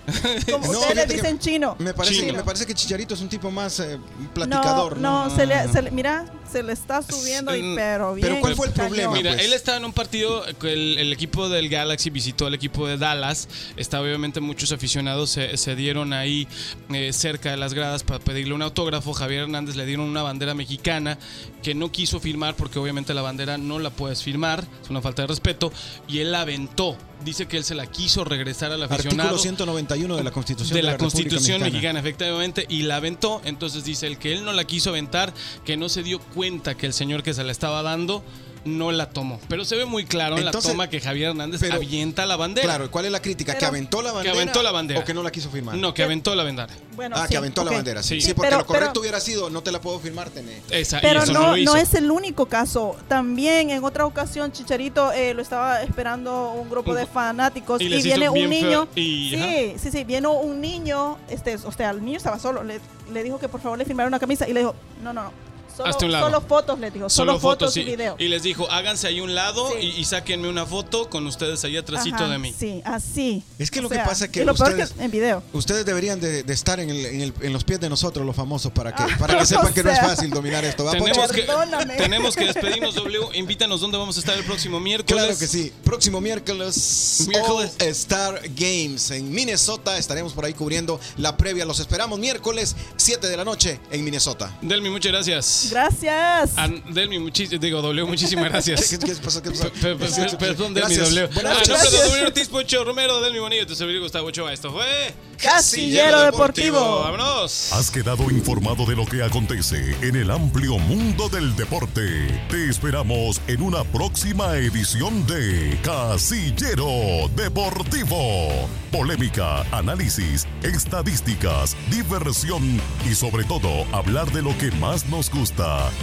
Como 0.50 0.72
No, 0.72 0.78
ustedes 0.80 1.08
dicen 1.08 1.38
chino. 1.38 1.74
Me 1.78 1.94
parece, 1.94 2.16
Chino. 2.16 2.34
me 2.34 2.42
parece 2.44 2.66
que 2.66 2.74
Chicharito 2.74 3.14
es 3.14 3.20
un 3.22 3.28
tipo 3.28 3.50
más 3.50 3.80
eh, 3.80 3.96
No, 3.98 4.30
platicador. 4.34 4.98
no, 4.98 5.05
¿no? 5.10 5.30
se 5.36 5.46
le, 5.46 5.68
se 5.68 5.82
le- 5.82 5.90
mira, 5.90 6.24
se 6.50 6.62
le 6.62 6.72
está 6.72 7.02
subiendo, 7.02 7.54
y, 7.56 7.74
pero 7.74 8.14
bien. 8.14 8.28
pero 8.28 8.40
¿cuál 8.40 8.54
fue 8.54 8.66
el 8.68 8.72
cañón. 8.72 8.88
problema? 8.90 9.12
Mira, 9.14 9.30
pues. 9.32 9.44
él 9.44 9.52
estaba 9.52 9.78
en 9.78 9.84
un 9.84 9.92
partido, 9.92 10.44
el, 10.46 10.98
el 10.98 11.12
equipo 11.12 11.48
del 11.48 11.68
Galaxy 11.68 12.10
visitó 12.10 12.46
al 12.46 12.54
equipo 12.54 12.86
de 12.86 12.96
Dallas. 12.98 13.48
Está 13.76 14.00
obviamente 14.00 14.40
muchos 14.40 14.72
aficionados 14.72 15.30
se, 15.30 15.56
se 15.56 15.74
dieron 15.76 16.12
ahí 16.12 16.46
eh, 16.92 17.12
cerca 17.12 17.50
de 17.50 17.56
las 17.56 17.74
gradas 17.74 18.02
para 18.04 18.18
pedirle 18.20 18.54
un 18.54 18.62
autógrafo. 18.62 19.12
Javier 19.12 19.42
Hernández 19.42 19.76
le 19.76 19.86
dieron 19.86 20.06
una 20.08 20.22
bandera 20.22 20.54
mexicana 20.54 21.18
que 21.62 21.74
no 21.74 21.90
quiso 21.90 22.20
firmar 22.20 22.54
porque 22.54 22.78
obviamente 22.78 23.12
la 23.14 23.22
bandera 23.22 23.58
no 23.58 23.78
la 23.78 23.90
puedes 23.90 24.22
firmar, 24.22 24.64
es 24.82 24.90
una 24.90 25.00
falta 25.00 25.22
de 25.22 25.28
respeto. 25.28 25.72
Y 26.08 26.18
él 26.18 26.32
la 26.32 26.42
aventó. 26.42 26.96
Dice 27.24 27.46
que 27.46 27.56
él 27.56 27.64
se 27.64 27.74
la 27.74 27.86
quiso 27.86 28.24
regresar 28.24 28.72
al 28.72 28.82
aficionado. 28.82 29.30
Artículo 29.30 29.38
191 29.42 30.16
de 30.16 30.24
la 30.24 30.30
Constitución 30.30 30.76
de 30.76 30.82
la, 30.82 30.92
República 30.92 31.16
Constitución 31.16 31.62
mexicana. 31.62 32.00
efectivamente, 32.00 32.66
y 32.68 32.82
la 32.82 32.96
aventó. 32.96 33.40
Entonces 33.44 33.84
dice 33.84 34.06
el 34.06 34.18
que 34.18 34.32
él 34.32 34.44
no 34.44 34.52
la 34.52 34.64
quiso 34.64 34.90
aventar, 34.90 35.32
que 35.64 35.76
no 35.76 35.88
se 35.88 36.02
dio 36.02 36.20
cuenta 36.20 36.76
que 36.76 36.86
el 36.86 36.92
señor 36.92 37.22
que 37.22 37.34
se 37.34 37.42
la 37.42 37.52
estaba 37.52 37.82
dando 37.82 38.22
no 38.66 38.92
la 38.92 39.08
tomó. 39.10 39.40
Pero 39.48 39.64
se 39.64 39.76
ve 39.76 39.84
muy 39.84 40.04
claro 40.04 40.36
en 40.36 40.44
la 40.44 40.50
toma 40.50 40.88
que 40.90 41.00
Javier 41.00 41.30
Hernández 41.30 41.60
pero- 41.60 41.74
avienta 41.76 42.26
la 42.26 42.36
bandera. 42.36 42.66
Claro, 42.66 42.90
¿cuál 42.90 43.06
es 43.06 43.12
la 43.12 43.22
crítica? 43.22 43.54
¿Que 43.56 43.64
aventó 43.64 44.02
la 44.02 44.12
bandera? 44.12 44.34
aventó 44.34 44.62
la 44.62 44.72
bandera. 44.72 45.00
¿O 45.00 45.04
que 45.04 45.14
no 45.14 45.22
la 45.22 45.30
quiso 45.30 45.50
firmar? 45.50 45.76
No, 45.76 45.94
que 45.94 46.02
aventó 46.02 46.34
la 46.34 46.42
bandera. 46.42 46.68
Bueno, 46.94 47.16
ah, 47.18 47.22
sí, 47.24 47.30
que 47.30 47.36
aventó 47.36 47.64
la 47.64 47.70
bandera. 47.72 48.02
Sí, 48.02 48.20
Sí. 48.20 48.28
Sí, 48.28 48.34
porque 48.34 48.48
Pero- 48.48 48.60
lo 48.60 48.66
correcto 48.66 48.90
pero- 48.94 49.00
hubiera 49.02 49.20
sido, 49.20 49.50
no 49.50 49.62
te 49.62 49.70
la 49.72 49.80
puedo 49.80 49.98
firmar, 50.00 50.30
Tené. 50.30 50.62
Esa, 50.70 51.00
Pero 51.00 51.22
eso 51.22 51.32
no, 51.32 51.56
no, 51.56 51.76
es 51.76 51.94
el 51.94 52.10
único 52.10 52.46
caso. 52.46 52.96
También 53.08 53.70
en 53.70 53.84
otra 53.84 54.06
ocasión 54.06 54.52
Chicharito 54.52 55.12
eh, 55.12 55.34
lo 55.34 55.42
estaba 55.42 55.82
esperando 55.82 56.52
un 56.52 56.68
grupo 56.70 56.94
de 56.94 57.06
fanáticos 57.06 57.80
y 57.80 57.88
viene 58.02 58.28
un 58.28 58.48
niño. 58.50 58.88
y- 58.94 59.30
sí, 59.30 59.36
ajá. 59.36 59.78
sí, 59.82 59.90
sí, 59.90 60.04
viene 60.04 60.28
un 60.28 60.60
niño, 60.60 61.18
este, 61.28 61.56
o 61.56 61.72
sea, 61.72 61.90
el 61.90 62.04
niño 62.04 62.16
estaba 62.16 62.38
solo. 62.38 62.62
Le, 62.64 62.80
le 63.12 63.22
dijo 63.22 63.38
que 63.38 63.48
por 63.48 63.60
favor 63.60 63.78
le 63.78 63.84
firmara 63.84 64.08
una 64.08 64.18
camisa 64.18 64.48
y 64.48 64.52
le 64.52 64.60
dijo, 64.60 64.74
no, 65.02 65.12
no, 65.12 65.24
no. 65.24 65.32
Solo, 65.76 65.88
Hazte 65.90 66.04
un 66.06 66.12
lado. 66.12 66.26
solo 66.26 66.40
fotos, 66.40 66.78
le 66.78 66.90
dijo. 66.90 67.08
Solo, 67.10 67.38
fotos, 67.38 67.74
sí. 67.74 67.80
y 67.80 67.84
video. 67.84 68.16
Y 68.18 68.28
les 68.28 68.42
dijo, 68.42 68.70
háganse 68.70 69.06
ahí 69.08 69.20
un 69.20 69.34
lado 69.34 69.70
Sí. 69.78 69.86
y, 69.96 70.00
y 70.00 70.04
sáquenme 70.04 70.48
una 70.48 70.64
foto 70.64 71.10
con 71.10 71.26
ustedes 71.26 71.62
ahí 71.64 71.76
atrásito 71.76 72.16
Ajá, 72.16 72.28
de 72.28 72.38
mí. 72.38 72.54
Sí, 72.58 72.80
así. 72.84 73.42
Es 73.58 73.70
que 73.70 73.80
O 73.80 73.82
lo 73.82 73.88
que 73.90 73.98
pasa 73.98 74.24
es 74.26 74.30
que 74.30 74.44
lo 74.44 74.54
peor 74.54 74.70
ustedes- 74.70 74.92
que 74.92 75.04
en 75.04 75.10
video. 75.10 75.42
Ustedes 75.52 75.84
deberían 75.84 76.18
de, 76.20 76.42
de 76.44 76.52
estar 76.54 76.80
en, 76.80 76.88
el- 76.90 77.04
en 77.06 77.20
el- 77.20 77.34
en 77.42 77.52
los 77.52 77.64
pies 77.64 77.78
de 77.80 77.88
nosotros, 77.90 78.24
los 78.24 78.34
famosos, 78.34 78.72
para 78.72 78.94
que, 78.94 79.02
Ah, 79.02 79.16
para 79.18 79.38
que 79.38 79.46
sepan 79.46 79.74
que 79.74 79.82
no 79.82 79.90
es 79.90 80.00
fácil 80.00 80.30
dominar 80.30 80.64
esto. 80.64 80.84
¿va, 80.84 80.92
Tenemos 80.92 81.30
que, 81.30 81.42
Perdóname. 81.42 81.94
tenemos 81.98 82.36
que 82.36 82.44
despedirnos, 82.46 82.94
W. 82.94 83.26
Invítanos 83.34 83.80
dónde 83.80 83.98
vamos 83.98 84.16
a 84.16 84.20
estar 84.20 84.36
el 84.36 84.44
próximo 84.44 84.80
miércoles. 84.80 85.22
Claro 85.24 85.38
que 85.38 85.46
sí. 85.46 85.72
Próximo 85.84 86.20
miércoles, 86.20 87.24
Miércoles. 87.28 87.72
All 87.78 87.86
Star 87.88 88.40
Games 88.54 89.10
en 89.10 89.30
Minnesota. 89.30 89.98
Estaremos 89.98 90.32
por 90.32 90.44
ahí 90.44 90.54
cubriendo 90.54 90.98
la 91.18 91.36
previa. 91.36 91.64
Los 91.64 91.80
esperamos 91.80 92.18
miércoles, 92.18 92.74
7 92.96 93.26
de 93.28 93.36
la 93.36 93.44
noche 93.44 93.80
en 93.90 94.04
Minnesota. 94.04 94.56
Delmi, 94.62 94.90
muchas 94.90 95.12
gracias. 95.12 95.65
Gracias. 95.70 96.56
A 96.56 96.68
Delmi, 96.68 97.18
muchísiimo, 97.18 97.60
digo, 97.60 97.82
W, 97.82 98.04
muchísimas 98.06 98.50
gracias. 98.50 98.88
¿Qué, 98.90 98.98
qué 98.98 99.14
pasó? 99.16 99.42
¿Qué 99.42 99.50
pasó? 99.50 99.70
Pe- 99.70 99.96
pe- 99.96 99.96
pe- 99.96 100.36
Perdón, 100.36 100.74
Delmi. 100.74 100.96
W. 100.96 101.26
Buenas 101.28 101.52
Ah, 101.52 101.60
noches. 101.60 101.68
nombre 101.68 101.90
de. 101.90 102.08
W 102.08 102.26
Ortiz, 102.26 102.48
Poncho 102.48 102.84
Romero, 102.84 103.20
Delmi 103.20 103.38
Bonillo, 103.38 103.66
tu 103.66 103.74
servidor 103.74 104.02
Gustavo 104.02 104.28
Ochoa. 104.28 104.52
Esto 104.52 104.72
fue... 104.72 105.14
Casillero 105.42 106.22
Deportivo. 106.22 107.00
¡Vámonos! 107.02 107.70
Has 107.72 107.90
quedado 107.90 108.30
informado 108.30 108.86
de 108.86 108.96
lo 108.96 109.04
que 109.04 109.22
acontece 109.22 109.94
en 110.00 110.16
el 110.16 110.30
amplio 110.30 110.78
mundo 110.78 111.28
del 111.28 111.54
deporte. 111.56 112.40
Te 112.48 112.70
esperamos 112.70 113.40
en 113.46 113.60
una 113.60 113.84
próxima 113.84 114.56
edición 114.56 115.26
de 115.26 115.78
Casillero 115.82 117.28
Deportivo. 117.36 118.48
Polémica, 118.90 119.60
análisis, 119.76 120.46
estadísticas, 120.62 121.76
diversión 121.90 122.80
y 123.08 123.14
sobre 123.14 123.44
todo 123.44 123.84
hablar 123.92 124.30
de 124.32 124.40
lo 124.42 124.56
que 124.56 124.70
más 124.72 125.06
nos 125.06 125.28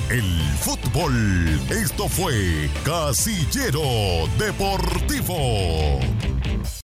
el 0.10 0.42
fútbol. 0.60 1.60
Esto 1.70 2.10
fue 2.10 2.70
Casillero 2.84 4.28
Deportivo. 4.40 6.00